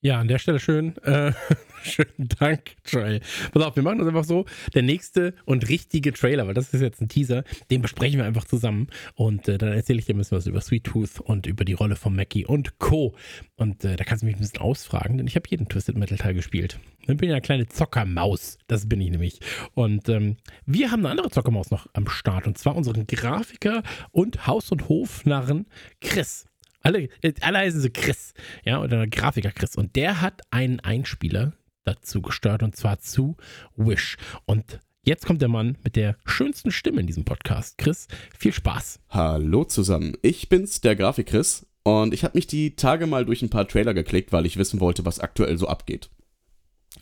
Ja, 0.00 0.20
an 0.20 0.28
der 0.28 0.38
Stelle 0.38 0.60
schön. 0.60 0.96
Äh, 0.98 1.32
schönen 1.84 2.28
Dank, 2.38 2.76
Joel. 2.86 3.20
Pass 3.52 3.62
auf, 3.62 3.76
wir 3.76 3.82
machen 3.82 3.98
das 3.98 4.08
einfach 4.08 4.24
so. 4.24 4.44
Der 4.74 4.82
nächste 4.82 5.34
und 5.44 5.68
richtige 5.68 6.12
Trailer, 6.12 6.46
weil 6.46 6.54
das 6.54 6.72
ist 6.72 6.80
jetzt 6.80 7.00
ein 7.00 7.08
Teaser, 7.08 7.44
den 7.70 7.82
besprechen 7.82 8.18
wir 8.18 8.26
einfach 8.26 8.44
zusammen. 8.44 8.88
Und 9.14 9.48
äh, 9.48 9.58
dann 9.58 9.72
erzähle 9.72 9.98
ich 9.98 10.06
dir 10.06 10.14
ein 10.14 10.18
bisschen 10.18 10.38
was 10.38 10.46
über 10.46 10.60
Sweet 10.60 10.84
Tooth 10.84 11.20
und 11.20 11.46
über 11.46 11.64
die 11.64 11.72
Rolle 11.74 11.96
von 11.96 12.14
Mackie 12.14 12.46
und 12.46 12.78
Co. 12.78 13.14
Und 13.56 13.84
äh, 13.84 13.96
da 13.96 14.04
kannst 14.04 14.22
du 14.22 14.26
mich 14.26 14.36
ein 14.36 14.40
bisschen 14.40 14.60
ausfragen, 14.60 15.18
denn 15.18 15.26
ich 15.26 15.36
habe 15.36 15.48
jeden 15.48 15.68
Twisted 15.68 15.96
Metal 15.96 16.18
Teil 16.18 16.34
gespielt. 16.34 16.78
Ich 17.06 17.16
bin 17.16 17.28
ja 17.28 17.34
eine 17.34 17.42
kleine 17.42 17.66
Zockermaus. 17.68 18.58
Das 18.66 18.88
bin 18.88 19.00
ich 19.00 19.10
nämlich. 19.10 19.40
Und 19.74 20.08
ähm, 20.08 20.36
wir 20.64 20.90
haben 20.90 21.00
eine 21.00 21.10
andere 21.10 21.30
Zockermaus 21.30 21.70
noch 21.70 21.86
am 21.92 22.08
Start. 22.08 22.46
Und 22.46 22.58
zwar 22.58 22.76
unseren 22.76 23.06
Grafiker 23.06 23.82
und 24.10 24.46
Haus- 24.46 24.72
und 24.72 24.88
Hofnarren 24.88 25.66
Chris. 26.00 26.46
Alle, 26.84 27.08
äh, 27.22 27.32
alle 27.40 27.58
heißen 27.58 27.80
sie 27.80 27.90
Chris, 27.90 28.34
ja, 28.64 28.80
oder 28.80 29.06
Grafiker 29.06 29.50
Chris. 29.50 29.76
Und 29.76 29.96
der 29.96 30.20
hat 30.20 30.42
einen 30.50 30.80
Einspieler 30.80 31.54
dazu 31.84 32.22
gestört 32.22 32.62
und 32.62 32.76
zwar 32.76 32.98
zu 32.98 33.36
Wish. 33.76 34.16
Und 34.46 34.80
jetzt 35.04 35.26
kommt 35.26 35.42
der 35.42 35.48
Mann 35.48 35.78
mit 35.84 35.96
der 35.96 36.16
schönsten 36.24 36.70
Stimme 36.70 37.00
in 37.00 37.06
diesem 37.06 37.24
Podcast. 37.24 37.78
Chris, 37.78 38.08
viel 38.38 38.52
Spaß. 38.52 39.00
Hallo 39.10 39.64
zusammen, 39.64 40.14
ich 40.22 40.48
bin's, 40.48 40.80
der 40.80 40.96
Grafik 40.96 41.26
Chris. 41.26 41.66
Und 41.82 42.14
ich 42.14 42.24
habe 42.24 42.36
mich 42.36 42.46
die 42.46 42.76
Tage 42.76 43.06
mal 43.06 43.26
durch 43.26 43.42
ein 43.42 43.50
paar 43.50 43.68
Trailer 43.68 43.92
geklickt, 43.92 44.32
weil 44.32 44.46
ich 44.46 44.56
wissen 44.56 44.80
wollte, 44.80 45.04
was 45.04 45.20
aktuell 45.20 45.58
so 45.58 45.68
abgeht. 45.68 46.08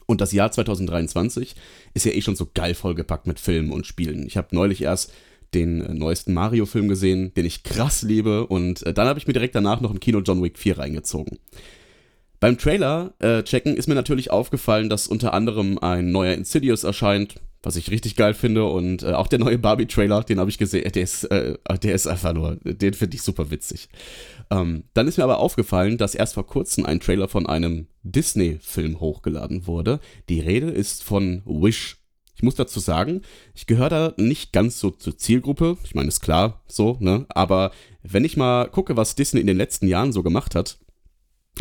Und 0.07 0.21
das 0.21 0.33
Jahr 0.33 0.51
2023 0.51 1.55
ist 1.95 2.05
ja 2.05 2.13
eh 2.13 2.21
schon 2.21 2.35
so 2.35 2.49
geil 2.53 2.75
vollgepackt 2.75 3.29
mit 3.29 3.39
Filmen 3.39 3.71
und 3.71 3.87
Spielen. 3.87 4.27
Ich 4.27 4.37
habe 4.37 4.49
neulich 4.51 4.83
erst 4.83 5.13
den 5.55 5.83
äh, 5.83 5.95
neuesten 5.95 6.35
Mario-Film 6.35 6.89
gesehen, 6.89 7.33
den 7.35 7.47
ich 7.47 7.63
krass 7.63 8.03
liebe. 8.03 8.47
Und 8.47 8.85
äh, 8.85 8.93
dann 8.93 9.07
habe 9.07 9.19
ich 9.19 9.27
mir 9.27 9.35
direkt 9.35 9.55
danach 9.55 9.81
noch 9.81 9.93
im 9.93 10.01
Kino 10.01 10.21
John 10.21 10.43
Wick 10.43 10.59
4 10.59 10.79
reingezogen. 10.79 11.39
Beim 12.43 12.59
Trailer 12.59 13.15
äh, 13.21 13.45
checken 13.45 13.77
ist 13.77 13.87
mir 13.87 13.95
natürlich 13.95 14.33
aufgefallen, 14.33 14.89
dass 14.89 15.07
unter 15.07 15.33
anderem 15.33 15.79
ein 15.79 16.11
neuer 16.11 16.35
Insidious 16.35 16.83
erscheint, 16.83 17.37
was 17.63 17.77
ich 17.77 17.93
richtig 17.93 18.17
geil 18.17 18.35
finde. 18.35 18.65
Und 18.65 19.05
äh, 19.05 19.13
auch 19.13 19.29
der 19.29 19.39
neue 19.39 19.59
Barbie-Trailer, 19.59 20.25
den 20.25 20.41
habe 20.41 20.51
ich 20.51 20.59
gesehen, 20.59 20.91
der 20.91 21.03
ist, 21.05 21.23
äh, 21.23 21.57
der 21.81 21.95
ist 21.95 22.09
einfach 22.09 22.33
nur, 22.33 22.57
den 22.65 22.95
finde 22.95 23.15
ich 23.15 23.23
super 23.23 23.53
witzig. 23.53 23.89
Ähm, 24.51 24.83
dann 24.93 25.07
ist 25.07 25.19
mir 25.19 25.23
aber 25.23 25.39
aufgefallen, 25.39 25.99
dass 25.99 26.17
erst 26.17 26.35
vor 26.35 26.45
kurzem 26.45 26.85
ein 26.85 26.99
Trailer 26.99 27.29
von 27.29 27.47
einem 27.47 27.87
Disney-Film 28.03 28.99
hochgeladen 28.99 29.69
wurde. 29.69 30.01
Die 30.29 30.41
Rede 30.41 30.71
ist 30.73 31.05
von 31.05 31.43
Wish 31.45 31.99
ich 32.35 32.43
muss 32.43 32.57
dazu 32.57 32.81
sagen, 32.81 33.21
ich 33.55 33.67
gehöre 33.69 33.89
da 33.89 34.15
nicht 34.17 34.53
ganz 34.53 34.81
so 34.81 34.91
zur 34.91 35.17
Zielgruppe. 35.17 35.77
Ich 35.85 35.95
meine, 35.95 36.09
ist 36.09 36.23
klar 36.23 36.65
so, 36.67 36.97
ne? 36.99 37.25
Aber 37.29 37.71
wenn 38.03 38.25
ich 38.25 38.37
mal 38.37 38.69
gucke, 38.69 38.97
was 38.97 39.15
Disney 39.15 39.41
in 39.41 39.47
den 39.47 39.59
letzten 39.59 39.87
Jahren 39.87 40.13
so 40.13 40.25
gemacht 40.25 40.57
hat, 40.57 40.79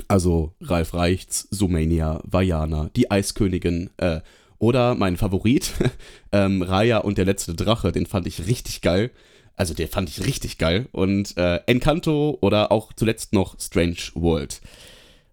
also 0.08 0.54
Ralf 0.62 0.94
Reichts, 0.94 1.48
Sumania, 1.52 2.22
Vajana, 2.24 2.90
die 2.96 3.12
Eiskönigin, 3.12 3.90
äh, 3.98 4.22
oder 4.62 4.94
mein 4.94 5.18
Favorit, 5.18 5.72
ähm, 6.32 6.62
Raya 6.62 7.00
und 7.00 7.18
der 7.18 7.26
letzte 7.26 7.56
Drache, 7.56 7.92
den 7.92 8.06
fand 8.06 8.28
ich 8.28 8.46
richtig 8.46 8.82
geil. 8.82 9.10
Also 9.56 9.74
den 9.74 9.88
fand 9.88 10.08
ich 10.08 10.26
richtig 10.26 10.60
geil. 10.60 10.88
Und 10.92 11.36
äh, 11.36 11.58
Encanto 11.66 12.38
oder 12.42 12.72
auch 12.72 12.94
zuletzt 12.94 13.34
noch 13.34 13.60
Strange 13.60 13.98
World. 14.14 14.62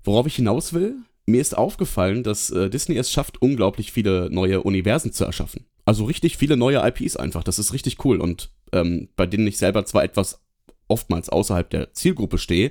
Worauf 0.02 0.26
ich 0.26 0.36
hinaus 0.36 0.72
will, 0.72 0.96
mir 1.26 1.42
ist 1.42 1.56
aufgefallen, 1.56 2.22
dass 2.22 2.50
äh, 2.50 2.70
Disney 2.70 2.96
es 2.96 3.12
schafft, 3.12 3.42
unglaublich 3.42 3.92
viele 3.92 4.30
neue 4.30 4.62
Universen 4.62 5.12
zu 5.12 5.24
erschaffen. 5.24 5.66
Also 5.84 6.04
richtig 6.04 6.38
viele 6.38 6.56
neue 6.56 6.82
IPs 6.86 7.16
einfach. 7.16 7.44
Das 7.44 7.58
ist 7.58 7.74
richtig 7.74 8.04
cool. 8.06 8.20
Und 8.20 8.50
ähm, 8.72 9.08
bei 9.14 9.26
denen 9.26 9.46
ich 9.46 9.58
selber 9.58 9.84
zwar 9.84 10.04
etwas 10.04 10.40
oftmals 10.88 11.28
außerhalb 11.28 11.68
der 11.68 11.92
Zielgruppe 11.92 12.38
stehe, 12.38 12.70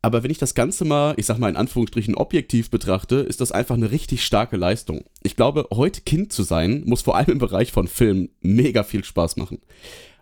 aber 0.00 0.22
wenn 0.22 0.30
ich 0.30 0.38
das 0.38 0.54
Ganze 0.54 0.84
mal, 0.84 1.14
ich 1.16 1.26
sag 1.26 1.38
mal 1.38 1.48
in 1.48 1.56
Anführungsstrichen, 1.56 2.14
objektiv 2.14 2.70
betrachte, 2.70 3.16
ist 3.16 3.40
das 3.40 3.52
einfach 3.52 3.74
eine 3.74 3.90
richtig 3.90 4.24
starke 4.24 4.56
Leistung. 4.56 5.04
Ich 5.22 5.34
glaube, 5.34 5.66
heute 5.72 6.02
Kind 6.02 6.32
zu 6.32 6.44
sein, 6.44 6.82
muss 6.86 7.02
vor 7.02 7.16
allem 7.16 7.32
im 7.32 7.38
Bereich 7.38 7.72
von 7.72 7.88
Film 7.88 8.30
mega 8.40 8.84
viel 8.84 9.04
Spaß 9.04 9.36
machen. 9.36 9.60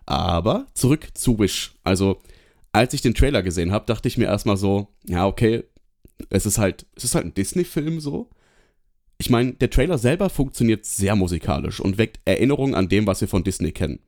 Aber 0.05 0.65
zurück 0.73 1.09
zu 1.13 1.37
Wish. 1.37 1.75
Also, 1.83 2.19
als 2.71 2.93
ich 2.93 3.01
den 3.01 3.13
Trailer 3.13 3.43
gesehen 3.43 3.71
habe, 3.71 3.85
dachte 3.85 4.07
ich 4.07 4.17
mir 4.17 4.25
erstmal 4.25 4.57
so, 4.57 4.87
ja, 5.05 5.27
okay, 5.27 5.63
es 6.29 6.45
ist 6.45 6.57
halt, 6.57 6.87
es 6.95 7.03
ist 7.03 7.13
halt 7.13 7.25
ein 7.25 7.33
Disney-Film 7.33 7.99
so. 7.99 8.29
Ich 9.19 9.29
meine, 9.29 9.53
der 9.53 9.69
Trailer 9.69 9.97
selber 9.97 10.29
funktioniert 10.29 10.85
sehr 10.85 11.15
musikalisch 11.15 11.79
und 11.79 11.97
weckt 11.97 12.19
Erinnerungen 12.25 12.75
an 12.75 12.89
dem, 12.89 13.05
was 13.05 13.21
wir 13.21 13.27
von 13.27 13.43
Disney 13.43 13.71
kennen. 13.71 13.99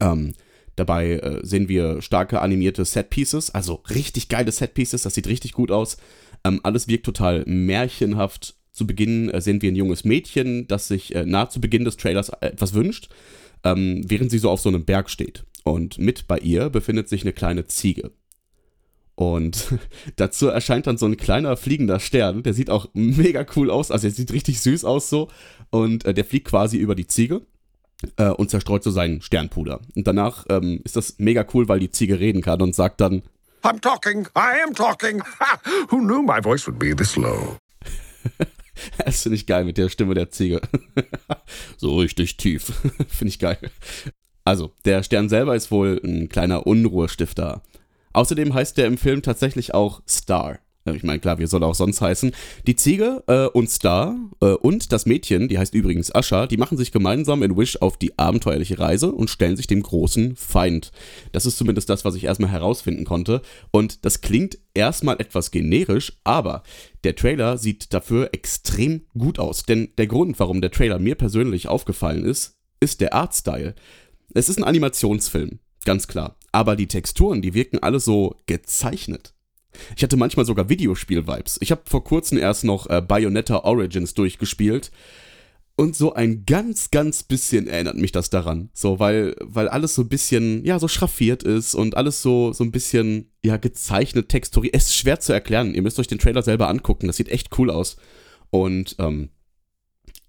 Ähm, 0.00 0.34
dabei 0.78 1.14
äh, 1.14 1.40
sehen 1.42 1.68
wir 1.68 2.02
starke 2.02 2.40
animierte 2.40 2.84
Set-Pieces, 2.84 3.50
also 3.50 3.82
richtig 3.90 4.28
geile 4.28 4.52
Set-Pieces, 4.52 5.02
das 5.02 5.14
sieht 5.14 5.26
richtig 5.26 5.52
gut 5.52 5.70
aus. 5.70 5.96
Ähm, 6.44 6.60
alles 6.62 6.88
wirkt 6.88 7.06
total 7.06 7.44
märchenhaft. 7.46 8.54
Zu 8.72 8.86
Beginn 8.86 9.28
äh, 9.30 9.40
sehen 9.40 9.60
wir 9.60 9.72
ein 9.72 9.76
junges 9.76 10.04
Mädchen, 10.04 10.68
das 10.68 10.88
sich 10.88 11.14
äh, 11.14 11.24
nahe 11.26 11.48
zu 11.48 11.60
Beginn 11.60 11.84
des 11.84 11.96
Trailers 11.96 12.28
etwas 12.40 12.74
wünscht, 12.74 13.08
ähm, 13.64 14.02
während 14.06 14.30
sie 14.30 14.38
so 14.38 14.50
auf 14.50 14.60
so 14.60 14.68
einem 14.68 14.84
Berg 14.84 15.10
steht. 15.10 15.44
Und 15.64 15.98
mit 15.98 16.28
bei 16.28 16.38
ihr 16.38 16.70
befindet 16.70 17.08
sich 17.08 17.22
eine 17.22 17.32
kleine 17.32 17.66
Ziege. 17.66 18.12
Und 19.16 19.74
dazu 20.16 20.46
erscheint 20.46 20.86
dann 20.86 20.96
so 20.96 21.06
ein 21.06 21.16
kleiner 21.16 21.56
fliegender 21.56 21.98
Stern. 21.98 22.44
Der 22.44 22.54
sieht 22.54 22.70
auch 22.70 22.88
mega 22.94 23.44
cool 23.56 23.70
aus. 23.70 23.90
Also 23.90 24.06
er 24.06 24.12
sieht 24.12 24.32
richtig 24.32 24.60
süß 24.60 24.84
aus 24.84 25.10
so. 25.10 25.28
Und 25.70 26.04
äh, 26.04 26.14
der 26.14 26.24
fliegt 26.24 26.46
quasi 26.46 26.76
über 26.76 26.94
die 26.94 27.08
Ziege 27.08 27.42
äh, 28.16 28.28
und 28.28 28.50
zerstreut 28.50 28.82
so 28.82 28.90
seinen 28.90 29.20
Sternpuder. 29.22 29.80
Und 29.94 30.06
danach 30.06 30.46
ähm, 30.48 30.80
ist 30.84 30.96
das 30.96 31.18
mega 31.18 31.44
cool, 31.54 31.68
weil 31.68 31.80
die 31.80 31.90
Ziege 31.90 32.20
reden 32.20 32.42
kann 32.42 32.62
und 32.62 32.74
sagt 32.74 33.00
dann: 33.00 33.22
I'm 33.62 33.80
talking, 33.80 34.26
I 34.36 34.62
am 34.66 34.74
talking. 34.74 35.22
Ha, 35.22 35.60
who 35.90 35.98
knew 35.98 36.22
my 36.22 36.40
voice 36.42 36.66
would 36.66 36.78
be 36.78 36.94
this 36.94 37.16
low? 37.16 37.56
das 39.04 39.22
finde 39.22 39.36
ich 39.36 39.46
geil 39.46 39.64
mit 39.64 39.78
der 39.78 39.88
Stimme 39.88 40.14
der 40.14 40.30
Ziege. 40.30 40.60
so 41.76 41.96
richtig 41.96 42.36
tief. 42.36 42.72
finde 43.08 43.28
ich 43.28 43.38
geil. 43.38 43.58
Also, 44.44 44.72
der 44.84 45.02
Stern 45.02 45.28
selber 45.28 45.56
ist 45.56 45.70
wohl 45.70 46.00
ein 46.02 46.28
kleiner 46.28 46.66
Unruhestifter. 46.66 47.62
Außerdem 48.12 48.54
heißt 48.54 48.78
der 48.78 48.86
im 48.86 48.96
Film 48.96 49.22
tatsächlich 49.22 49.74
auch 49.74 50.02
Star. 50.08 50.58
Ich 50.94 51.02
meine, 51.02 51.20
klar, 51.20 51.38
wie 51.38 51.46
soll 51.46 51.62
er 51.62 51.68
auch 51.68 51.74
sonst 51.74 52.00
heißen? 52.00 52.32
Die 52.66 52.76
Ziege 52.76 53.22
äh, 53.26 53.46
und 53.46 53.70
Star 53.70 54.16
äh, 54.40 54.46
und 54.46 54.92
das 54.92 55.06
Mädchen, 55.06 55.48
die 55.48 55.58
heißt 55.58 55.74
übrigens 55.74 56.14
Asha, 56.14 56.46
die 56.46 56.56
machen 56.56 56.76
sich 56.76 56.92
gemeinsam 56.92 57.42
in 57.42 57.56
Wish 57.56 57.76
auf 57.76 57.96
die 57.96 58.18
abenteuerliche 58.18 58.78
Reise 58.78 59.12
und 59.12 59.30
stellen 59.30 59.56
sich 59.56 59.66
dem 59.66 59.82
großen 59.82 60.36
Feind. 60.36 60.92
Das 61.32 61.46
ist 61.46 61.58
zumindest 61.58 61.88
das, 61.88 62.04
was 62.04 62.14
ich 62.14 62.24
erstmal 62.24 62.50
herausfinden 62.50 63.04
konnte. 63.04 63.42
Und 63.70 64.04
das 64.04 64.20
klingt 64.20 64.58
erstmal 64.74 65.20
etwas 65.20 65.50
generisch, 65.50 66.12
aber 66.24 66.62
der 67.04 67.16
Trailer 67.16 67.58
sieht 67.58 67.92
dafür 67.92 68.30
extrem 68.32 69.02
gut 69.16 69.38
aus. 69.38 69.64
Denn 69.64 69.90
der 69.98 70.06
Grund, 70.06 70.38
warum 70.38 70.60
der 70.60 70.70
Trailer 70.70 70.98
mir 70.98 71.14
persönlich 71.14 71.68
aufgefallen 71.68 72.24
ist, 72.24 72.56
ist 72.80 73.00
der 73.00 73.14
Artstyle. 73.14 73.74
Es 74.34 74.48
ist 74.48 74.58
ein 74.58 74.64
Animationsfilm, 74.64 75.58
ganz 75.84 76.06
klar 76.06 76.38
aber 76.52 76.76
die 76.76 76.88
Texturen, 76.88 77.42
die 77.42 77.54
wirken 77.54 77.78
alle 77.78 78.00
so 78.00 78.36
gezeichnet. 78.46 79.34
Ich 79.96 80.02
hatte 80.02 80.16
manchmal 80.16 80.46
sogar 80.46 80.68
Videospiel-Vibes. 80.68 81.58
Ich 81.60 81.70
habe 81.70 81.82
vor 81.84 82.04
kurzem 82.04 82.38
erst 82.38 82.64
noch 82.64 82.88
äh, 82.88 83.00
Bayonetta 83.00 83.64
Origins 83.64 84.14
durchgespielt. 84.14 84.90
Und 85.76 85.94
so 85.94 86.12
ein 86.12 86.44
ganz, 86.44 86.90
ganz 86.90 87.22
bisschen 87.22 87.68
erinnert 87.68 87.96
mich 87.96 88.10
das 88.10 88.30
daran. 88.30 88.68
So, 88.74 88.98
weil, 88.98 89.36
weil 89.40 89.68
alles 89.68 89.94
so 89.94 90.02
ein 90.02 90.08
bisschen, 90.08 90.64
ja, 90.64 90.80
so 90.80 90.88
schraffiert 90.88 91.44
ist 91.44 91.76
und 91.76 91.96
alles 91.96 92.20
so, 92.20 92.52
so 92.52 92.64
ein 92.64 92.72
bisschen, 92.72 93.30
ja, 93.44 93.58
gezeichnet, 93.58 94.28
texturiert. 94.28 94.74
Es 94.74 94.86
ist 94.86 94.96
schwer 94.96 95.20
zu 95.20 95.32
erklären. 95.32 95.74
Ihr 95.74 95.82
müsst 95.82 96.00
euch 96.00 96.08
den 96.08 96.18
Trailer 96.18 96.42
selber 96.42 96.68
angucken. 96.68 97.06
Das 97.06 97.16
sieht 97.16 97.28
echt 97.28 97.56
cool 97.58 97.70
aus. 97.70 97.96
Und, 98.50 98.96
ähm, 98.98 99.28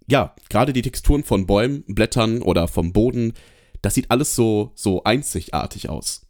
ja, 0.07 0.35
gerade 0.49 0.73
die 0.73 0.81
Texturen 0.81 1.23
von 1.23 1.45
Bäumen, 1.45 1.83
Blättern 1.87 2.41
oder 2.41 2.67
vom 2.67 2.93
Boden, 2.93 3.33
das 3.81 3.93
sieht 3.93 4.11
alles 4.11 4.35
so, 4.35 4.71
so 4.75 5.03
einzigartig 5.03 5.89
aus. 5.89 6.28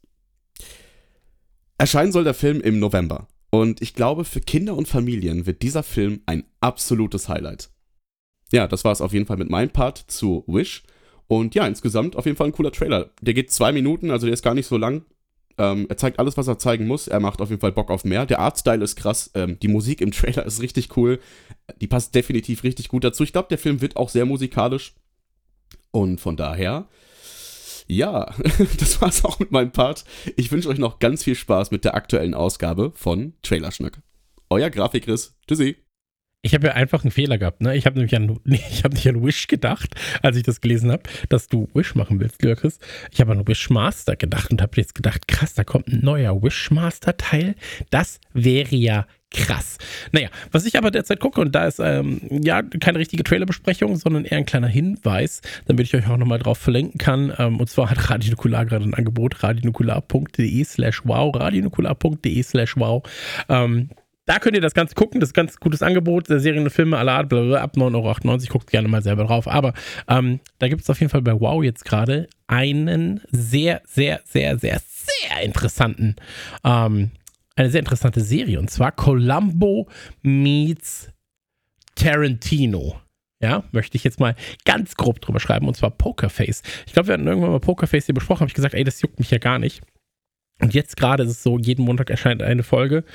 Erscheinen 1.79 2.11
soll 2.11 2.25
der 2.25 2.33
Film 2.33 2.59
im 2.59 2.77
November. 2.77 3.27
Und 3.51 3.81
ich 3.81 3.95
glaube, 3.95 4.25
für 4.25 4.41
Kinder 4.41 4.75
und 4.75 4.87
Familien 4.87 5.45
wird 5.45 5.61
dieser 5.61 5.81
Film 5.81 6.21
ein 6.25 6.43
absolutes 6.59 7.29
Highlight. 7.29 7.69
Ja, 8.51 8.67
das 8.67 8.83
war 8.83 8.91
es 8.91 9.01
auf 9.01 9.13
jeden 9.13 9.25
Fall 9.25 9.37
mit 9.37 9.49
meinem 9.49 9.69
Part 9.69 9.97
zu 10.07 10.43
Wish. 10.45 10.83
Und 11.27 11.55
ja, 11.55 11.65
insgesamt 11.65 12.17
auf 12.17 12.25
jeden 12.25 12.37
Fall 12.37 12.47
ein 12.47 12.51
cooler 12.51 12.73
Trailer. 12.73 13.11
Der 13.21 13.33
geht 13.33 13.51
zwei 13.51 13.71
Minuten, 13.71 14.11
also 14.11 14.27
der 14.27 14.33
ist 14.33 14.43
gar 14.43 14.55
nicht 14.55 14.67
so 14.67 14.75
lang. 14.77 15.05
Ähm, 15.57 15.85
er 15.87 15.95
zeigt 15.95 16.19
alles, 16.19 16.35
was 16.35 16.47
er 16.47 16.59
zeigen 16.59 16.85
muss. 16.85 17.07
Er 17.07 17.21
macht 17.21 17.39
auf 17.41 17.49
jeden 17.49 17.61
Fall 17.61 17.71
Bock 17.71 17.91
auf 17.91 18.03
mehr. 18.03 18.25
Der 18.25 18.39
Artstyle 18.39 18.83
ist 18.83 18.97
krass. 18.97 19.31
Ähm, 19.33 19.57
die 19.61 19.67
Musik 19.69 20.01
im 20.01 20.11
Trailer 20.11 20.45
ist 20.47 20.61
richtig 20.61 20.97
cool. 20.97 21.19
Die 21.79 21.87
passt 21.87 22.13
definitiv 22.13 22.63
richtig 22.63 22.89
gut 22.89 23.05
dazu. 23.05 23.23
Ich 23.23 23.31
glaube, 23.31 23.47
der 23.47 23.57
Film 23.57 23.79
wird 23.79 23.95
auch 23.95 24.09
sehr 24.09 24.25
musikalisch. 24.25 24.95
Und 25.91 26.19
von 26.19 26.35
daher 26.35 26.89
ja, 27.89 28.33
das 28.79 29.01
war's 29.01 29.25
auch 29.25 29.39
mit 29.39 29.51
meinem 29.51 29.71
Part. 29.71 30.05
Ich 30.37 30.51
wünsche 30.51 30.69
euch 30.69 30.77
noch 30.77 30.99
ganz 30.99 31.23
viel 31.23 31.35
Spaß 31.35 31.71
mit 31.71 31.83
der 31.83 31.95
aktuellen 31.95 32.33
Ausgabe 32.33 32.91
von 32.95 33.33
Trailerschnack. 33.41 34.01
Euer 34.49 34.69
Grafikriss. 34.69 35.35
Tschüssi. 35.47 35.77
Ich 36.41 36.53
habe 36.53 36.67
ja 36.67 36.73
einfach 36.73 37.03
einen 37.03 37.11
Fehler 37.11 37.37
gehabt. 37.37 37.61
Ne? 37.61 37.75
Ich 37.75 37.85
habe 37.85 37.97
nämlich 37.97 38.15
an, 38.15 38.39
ich 38.45 38.83
hab 38.83 38.93
nicht 38.93 39.07
an 39.07 39.23
Wish 39.25 39.47
gedacht, 39.47 39.95
als 40.21 40.37
ich 40.37 40.43
das 40.43 40.61
gelesen 40.61 40.91
habe, 40.91 41.03
dass 41.27 41.47
du 41.47 41.67
Wish 41.73 41.95
machen 41.95 42.19
willst, 42.19 42.39
Chris. 42.39 42.79
Ich 43.11 43.19
habe 43.19 43.33
an 43.33 43.47
Wishmaster 43.47 44.15
gedacht 44.15 44.51
und 44.51 44.61
habe 44.61 44.77
jetzt 44.77 44.95
gedacht, 44.95 45.27
krass, 45.27 45.55
da 45.55 45.63
kommt 45.63 45.87
ein 45.87 45.99
neuer 46.01 46.41
Wishmaster-Teil. 46.41 47.55
Das 47.89 48.21
wäre 48.33 48.75
ja 48.75 49.07
krass. 49.31 49.77
Naja, 50.11 50.29
was 50.51 50.65
ich 50.65 50.77
aber 50.77 50.91
derzeit 50.91 51.19
gucke, 51.19 51.41
und 51.41 51.53
da 51.53 51.65
ist 51.65 51.79
ähm, 51.79 52.21
ja 52.29 52.61
keine 52.61 52.99
richtige 52.99 53.23
Trailerbesprechung, 53.23 53.95
sondern 53.95 54.25
eher 54.25 54.37
ein 54.37 54.45
kleiner 54.45 54.67
Hinweis, 54.67 55.41
damit 55.65 55.85
ich 55.85 55.95
euch 55.95 56.07
auch 56.09 56.17
nochmal 56.17 56.39
drauf 56.39 56.57
verlinken 56.57 56.97
kann. 56.97 57.33
Ähm, 57.37 57.59
und 57.59 57.69
zwar 57.69 57.89
hat 57.89 58.09
Radio 58.09 58.31
Nukular 58.31 58.65
gerade 58.65 58.85
ein 58.85 58.93
Angebot, 58.93 59.43
radionukular.de 59.43 60.63
slash 60.63 61.01
wow, 61.05 61.35
radionukular.de 61.35 62.43
slash 62.43 62.77
wow. 62.77 63.03
Ähm, 63.47 63.89
da 64.25 64.37
könnt 64.37 64.55
ihr 64.55 64.61
das 64.61 64.75
Ganze 64.75 64.93
gucken. 64.93 65.19
Das 65.19 65.29
ist 65.29 65.33
ein 65.35 65.45
ganz 65.45 65.57
gutes 65.57 65.81
Angebot. 65.81 66.27
Serien 66.27 66.63
und 66.63 66.69
Filme 66.69 66.99
aller 66.99 67.13
Art, 67.13 67.33
ab 67.33 67.75
9,98 67.75 68.27
Euro. 68.27 68.37
Guckt 68.49 68.69
gerne 68.69 68.87
mal 68.87 69.01
selber 69.01 69.23
drauf. 69.23 69.47
Aber 69.47 69.73
ähm, 70.07 70.39
da 70.59 70.67
gibt 70.67 70.83
es 70.83 70.89
auf 70.89 70.99
jeden 70.99 71.09
Fall 71.09 71.23
bei 71.23 71.33
Wow 71.33 71.63
jetzt 71.63 71.83
gerade 71.83 72.27
einen 72.45 73.21
sehr, 73.31 73.81
sehr, 73.87 74.21
sehr, 74.25 74.59
sehr, 74.59 74.79
sehr 74.79 75.41
interessanten 75.41 76.15
ähm, 76.63 77.09
eine 77.59 77.69
sehr 77.69 77.79
interessante 77.79 78.21
Serie 78.21 78.59
und 78.59 78.69
zwar 78.69 78.91
Columbo 78.91 79.87
meets 80.21 81.09
Tarantino. 81.95 82.99
Ja, 83.41 83.63
möchte 83.71 83.95
ich 83.95 84.03
jetzt 84.03 84.19
mal 84.19 84.35
ganz 84.65 84.95
grob 84.95 85.21
drüber 85.21 85.39
schreiben 85.39 85.67
und 85.67 85.75
zwar 85.75 85.91
Pokerface. 85.91 86.61
Ich 86.85 86.93
glaube, 86.93 87.07
wir 87.07 87.13
hatten 87.13 87.27
irgendwann 87.27 87.51
mal 87.51 87.59
Pokerface 87.59 88.05
hier 88.05 88.15
besprochen, 88.15 88.41
habe 88.41 88.49
ich 88.49 88.55
gesagt, 88.55 88.73
ey, 88.73 88.83
das 88.83 89.01
juckt 89.01 89.19
mich 89.19 89.31
ja 89.31 89.37
gar 89.37 89.59
nicht. 89.59 89.81
Und 90.61 90.73
jetzt 90.73 90.97
gerade 90.97 91.23
ist 91.23 91.29
es 91.29 91.43
so, 91.43 91.57
jeden 91.57 91.85
Montag 91.85 92.09
erscheint 92.09 92.43
eine 92.43 92.63
Folge. 92.63 93.05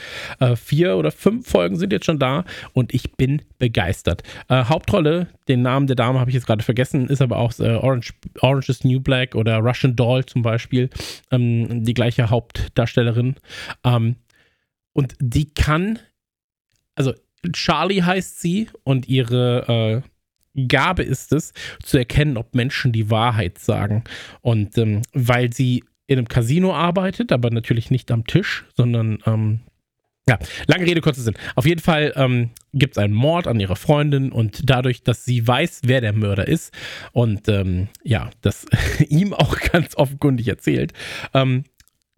Äh, 0.41 0.57
vier 0.57 0.97
oder 0.97 1.11
fünf 1.11 1.47
Folgen 1.47 1.77
sind 1.77 1.93
jetzt 1.93 2.07
schon 2.07 2.19
da 2.19 2.45
und 2.73 2.95
ich 2.95 3.13
bin 3.13 3.43
begeistert. 3.59 4.23
Äh, 4.49 4.65
Hauptrolle, 4.65 5.27
den 5.47 5.61
Namen 5.61 5.87
der 5.87 5.97
Dame 5.97 6.21
habe 6.21 6.31
ich 6.31 6.35
jetzt 6.35 6.47
gerade 6.47 6.65
vergessen, 6.65 7.09
ist 7.09 7.21
aber 7.21 7.37
auch 7.37 7.53
äh, 7.59 7.75
Orange, 7.75 8.15
Orange 8.41 8.71
is 8.71 8.85
New 8.85 9.01
Black 9.01 9.35
oder 9.35 9.59
Russian 9.59 9.95
Doll 9.95 10.25
zum 10.25 10.41
Beispiel. 10.41 10.89
Ähm, 11.31 11.85
die 11.85 11.95
gleiche 11.95 12.31
Hauptdarstellerin. 12.31 13.37
Ähm, 13.85 14.17
und 14.95 15.15
die 15.21 15.53
kann, 15.53 15.99
also 16.95 17.13
Charlie 17.53 18.03
heißt 18.03 18.41
sie 18.41 18.69
und 18.85 19.07
ihre 19.09 20.03
äh, 20.55 20.67
Gabe 20.67 21.03
ist 21.03 21.33
es, 21.33 21.53
zu 21.83 21.99
erkennen, 21.99 22.37
ob 22.37 22.55
Menschen 22.55 22.93
die 22.93 23.11
Wahrheit 23.11 23.59
sagen. 23.59 24.05
Und 24.41 24.79
ähm, 24.79 25.03
weil 25.13 25.53
sie 25.53 25.85
in 26.07 26.19
einem 26.19 26.29
Casino 26.29 26.75
arbeitet, 26.75 27.33
aber 27.33 27.51
natürlich 27.51 27.91
nicht 27.91 28.11
am 28.11 28.27
Tisch, 28.27 28.65
sondern 28.77 29.19
ähm, 29.27 29.61
ja, 30.29 30.39
lange 30.67 30.87
Rede, 30.87 31.03
kurzer 31.03 31.21
Sinn. 31.21 31.35
Auf 31.55 31.67
jeden 31.67 31.81
Fall 31.81 32.13
ähm, 32.17 32.51
gibt 32.73 32.97
es 32.97 33.03
einen 33.03 33.13
Mord 33.13 33.47
an 33.47 33.61
ihrer 33.61 33.77
Freundin 33.77 34.33
und 34.33 34.71
dadurch, 34.71 35.03
dass 35.03 35.25
sie 35.25 35.47
weiß, 35.47 35.83
wer 35.85 36.01
der 36.01 36.15
Mörder 36.15 36.49
ist 36.49 36.73
und 37.13 37.49
ähm, 37.49 37.89
ja, 38.03 38.31
das 38.41 38.67
ihm 39.09 39.35
auch 39.35 39.59
ganz 39.61 39.97
offenkundig 39.97 40.49
erzählt, 40.49 40.93
ähm, 41.35 41.65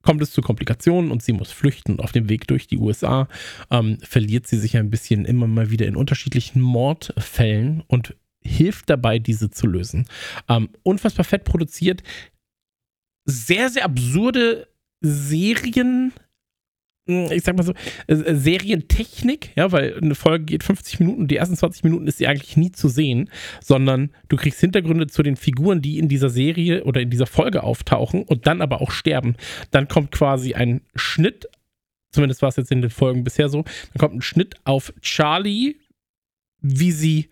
kommt 0.06 0.22
es 0.22 0.30
zu 0.30 0.40
Komplikationen 0.40 1.10
und 1.10 1.22
sie 1.22 1.32
muss 1.32 1.50
flüchten. 1.50 2.00
Auf 2.00 2.12
dem 2.12 2.28
Weg 2.30 2.46
durch 2.46 2.68
die 2.68 2.78
USA 2.78 3.28
ähm, 3.70 3.98
verliert 4.02 4.46
sie 4.46 4.56
sich 4.56 4.76
ein 4.76 4.88
bisschen 4.88 5.24
immer 5.24 5.48
mal 5.48 5.70
wieder 5.70 5.86
in 5.86 5.96
unterschiedlichen 5.96 6.62
Mordfällen 6.62 7.82
und 7.88 8.16
hilft 8.40 8.88
dabei, 8.88 9.18
diese 9.18 9.50
zu 9.50 9.66
lösen. 9.66 10.06
Ähm, 10.48 10.70
unfassbar 10.84 11.24
fett 11.24 11.44
produziert, 11.44 12.04
sehr, 13.24 13.68
sehr 13.68 13.84
absurde 13.84 14.68
Serien 15.00 16.12
ich 17.06 17.44
sag 17.44 17.56
mal 17.56 17.62
so, 17.62 17.72
äh, 18.08 18.14
äh, 18.14 18.34
Serientechnik, 18.34 19.52
ja, 19.54 19.70
weil 19.70 19.96
eine 19.96 20.16
Folge 20.16 20.44
geht 20.44 20.64
50 20.64 20.98
Minuten, 21.00 21.28
die 21.28 21.36
ersten 21.36 21.56
20 21.56 21.84
Minuten 21.84 22.06
ist 22.08 22.18
sie 22.18 22.26
eigentlich 22.26 22.56
nie 22.56 22.72
zu 22.72 22.88
sehen, 22.88 23.30
sondern 23.62 24.10
du 24.28 24.36
kriegst 24.36 24.60
Hintergründe 24.60 25.06
zu 25.06 25.22
den 25.22 25.36
Figuren, 25.36 25.82
die 25.82 25.98
in 25.98 26.08
dieser 26.08 26.30
Serie 26.30 26.84
oder 26.84 27.00
in 27.00 27.10
dieser 27.10 27.26
Folge 27.26 27.62
auftauchen 27.62 28.24
und 28.24 28.46
dann 28.46 28.60
aber 28.60 28.80
auch 28.80 28.90
sterben. 28.90 29.36
Dann 29.70 29.86
kommt 29.86 30.10
quasi 30.10 30.54
ein 30.54 30.80
Schnitt, 30.96 31.46
zumindest 32.10 32.42
war 32.42 32.48
es 32.48 32.56
jetzt 32.56 32.72
in 32.72 32.82
den 32.82 32.90
Folgen 32.90 33.22
bisher 33.22 33.48
so, 33.48 33.62
dann 33.62 33.98
kommt 33.98 34.16
ein 34.16 34.22
Schnitt 34.22 34.56
auf 34.64 34.92
Charlie, 35.00 35.76
wie 36.60 36.90
sie 36.90 37.28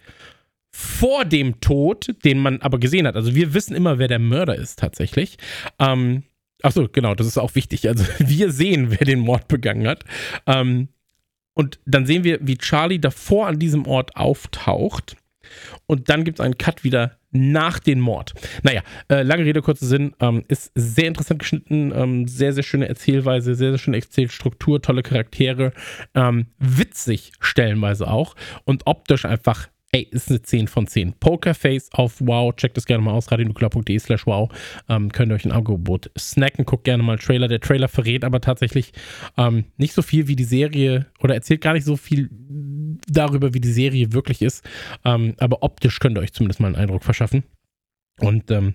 vor 0.71 1.25
dem 1.25 1.61
Tod, 1.61 2.15
den 2.25 2.39
man 2.39 2.61
aber 2.61 2.79
gesehen 2.79 3.07
hat. 3.07 3.17
Also 3.17 3.35
wir 3.35 3.55
wissen 3.55 3.75
immer, 3.75 3.99
wer 3.99 4.09
der 4.09 4.19
Mörder 4.19 4.55
ist 4.55 4.79
tatsächlich. 4.79 5.37
Ähm, 5.81 6.25
Achso, 6.65 6.89
genau, 6.91 7.15
das 7.15 7.27
ist 7.27 7.37
auch 7.37 7.55
wichtig. 7.55 7.87
Also 7.87 8.05
wir 8.19 8.51
sehen, 8.51 8.91
wer 8.91 9.07
den 9.07 9.19
Mord 9.19 9.49
begangen 9.49 9.87
hat. 9.87 10.05
Ähm, 10.47 10.89
und 11.53 11.79
dann 11.85 12.07
sehen 12.07 12.25
wir, 12.25 12.39
wie 12.41 12.57
Charlie 12.57 12.99
davor 12.99 13.49
an 13.49 13.59
diesem 13.59 13.87
Ort 13.87 14.17
auftaucht. 14.17 15.17
Und 15.87 16.09
dann 16.09 16.25
gibt 16.25 16.39
es 16.39 16.45
einen 16.45 16.57
Cut 16.57 16.83
wieder 16.83 17.19
nach 17.31 17.81
dem 17.81 18.01
Mord. 18.01 18.33
Naja, 18.63 18.83
äh, 19.11 19.23
lange 19.23 19.45
Rede, 19.45 19.61
kurzer 19.61 19.85
Sinn. 19.85 20.15
Ähm, 20.21 20.43
ist 20.49 20.73
sehr 20.75 21.07
interessant 21.07 21.41
geschnitten, 21.41 21.93
ähm, 21.95 22.27
sehr, 22.27 22.55
sehr 22.55 22.63
schöne 22.63 22.89
Erzählweise, 22.89 23.55
sehr, 23.55 23.71
sehr 23.71 23.79
schöne 23.79 23.99
Erzählstruktur, 23.99 24.81
tolle 24.81 25.03
Charaktere, 25.03 25.73
ähm, 26.15 26.47
witzig 26.59 27.33
stellenweise 27.41 28.09
auch 28.09 28.37
und 28.65 28.87
optisch 28.87 29.27
einfach 29.27 29.69
Ey, 29.95 30.09
ist 30.11 30.29
eine 30.29 30.43
10 30.43 30.67
von 30.67 30.89
10. 30.89 31.13
Pokerface 31.21 31.89
auf 31.93 32.17
Wow. 32.19 32.57
Checkt 32.57 32.77
das 32.77 32.85
gerne 32.85 33.05
mal 33.05 33.13
aus. 33.13 33.31
radionuklear.de 33.31 33.97
slash 34.01 34.27
wow. 34.27 34.51
Ähm, 34.89 35.13
könnt 35.13 35.31
ihr 35.31 35.37
euch 35.37 35.45
ein 35.45 35.53
Angebot 35.53 36.11
snacken. 36.19 36.65
Guckt 36.65 36.83
gerne 36.83 37.05
mal 37.05 37.17
Trailer. 37.17 37.47
Der 37.47 37.61
Trailer 37.61 37.87
verrät 37.87 38.25
aber 38.25 38.41
tatsächlich 38.41 38.93
ähm, 39.37 39.67
nicht 39.77 39.95
so 39.95 40.03
viel 40.03 40.27
wie 40.27 40.35
die 40.35 40.43
Serie 40.43 41.07
oder 41.21 41.35
erzählt 41.35 41.61
gar 41.61 41.75
nicht 41.75 41.85
so 41.85 41.97
viel 41.97 42.29
darüber, 43.07 43.55
wie 43.55 43.61
die 43.61 43.71
Serie 43.71 44.13
wirklich 44.13 44.43
ist. 44.43 44.69
Ähm, 45.05 45.37
aber 45.39 45.63
optisch 45.63 46.01
könnt 46.01 46.19
ihr 46.19 46.23
euch 46.23 46.33
zumindest 46.33 46.59
mal 46.59 46.67
einen 46.67 46.77
Eindruck 46.77 47.05
verschaffen. 47.05 47.45
Und 48.19 48.51
ähm, 48.51 48.75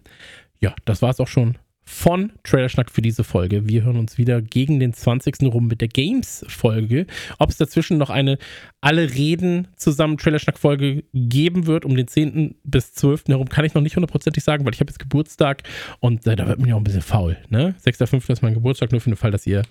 ja, 0.62 0.74
das 0.86 1.02
war 1.02 1.10
es 1.10 1.20
auch 1.20 1.28
schon 1.28 1.58
von 1.90 2.32
Trailerschnack 2.44 2.92
für 2.92 3.02
diese 3.02 3.24
Folge. 3.24 3.68
Wir 3.68 3.84
hören 3.84 3.98
uns 3.98 4.20
wieder 4.20 4.44
gegen 4.44 4.80
den 4.80 4.94
20. 4.94 5.42
rum 5.52 5.68
mit 5.68 5.82
der 5.82 5.88
Games-Folge. 5.88 7.08
Ob 7.40 7.50
es 7.50 7.58
dazwischen 7.58 7.98
noch 7.98 8.12
eine 8.12 8.38
Alle 8.80 9.16
Reden 9.16 9.68
zusammen 9.76 10.18
Trailerschnack-Folge 10.18 11.04
geben 11.14 11.66
wird, 11.66 11.86
um 11.86 11.96
den 11.96 12.08
10. 12.08 12.56
bis 12.64 12.94
12. 12.94 13.24
herum, 13.30 13.50
kann 13.50 13.66
ich 13.66 13.74
noch 13.74 13.82
nicht 13.82 13.96
hundertprozentig 13.96 14.44
sagen, 14.44 14.66
weil 14.66 14.74
ich 14.76 14.80
habe 14.80 14.92
jetzt 14.92 15.00
Geburtstag 15.00 15.64
und 16.00 16.28
äh, 16.28 16.36
da 16.36 16.48
wird 16.48 16.60
man 16.60 16.70
ja 16.70 16.76
auch 16.76 16.80
ein 16.80 16.84
bisschen 16.84 17.02
faul. 17.02 17.38
Ne? 17.50 17.74
6.5. 17.84 18.32
ist 18.32 18.44
mein 18.44 18.54
Geburtstag, 18.54 18.92
nur 18.92 19.02
für 19.02 19.10
den 19.10 19.18
Fall, 19.18 19.32
dass 19.32 19.48
ihr, 19.48 19.64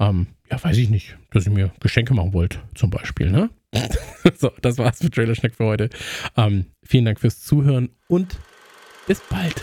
ähm, 0.00 0.28
ja, 0.50 0.62
weiß 0.64 0.78
ich 0.78 0.88
nicht, 0.88 1.18
dass 1.30 1.46
ihr 1.46 1.52
mir 1.52 1.72
Geschenke 1.80 2.14
machen 2.14 2.32
wollt, 2.32 2.58
zum 2.74 2.88
Beispiel. 2.88 3.30
Ne? 3.30 3.50
so, 4.38 4.50
das 4.62 4.78
war's 4.78 5.02
für 5.02 5.10
Trailerschnack 5.10 5.54
für 5.54 5.66
heute. 5.66 5.90
Ähm, 6.38 6.64
vielen 6.82 7.04
Dank 7.04 7.20
fürs 7.20 7.42
Zuhören 7.42 7.90
und 8.08 8.38
bis 9.06 9.20
bald. 9.28 9.62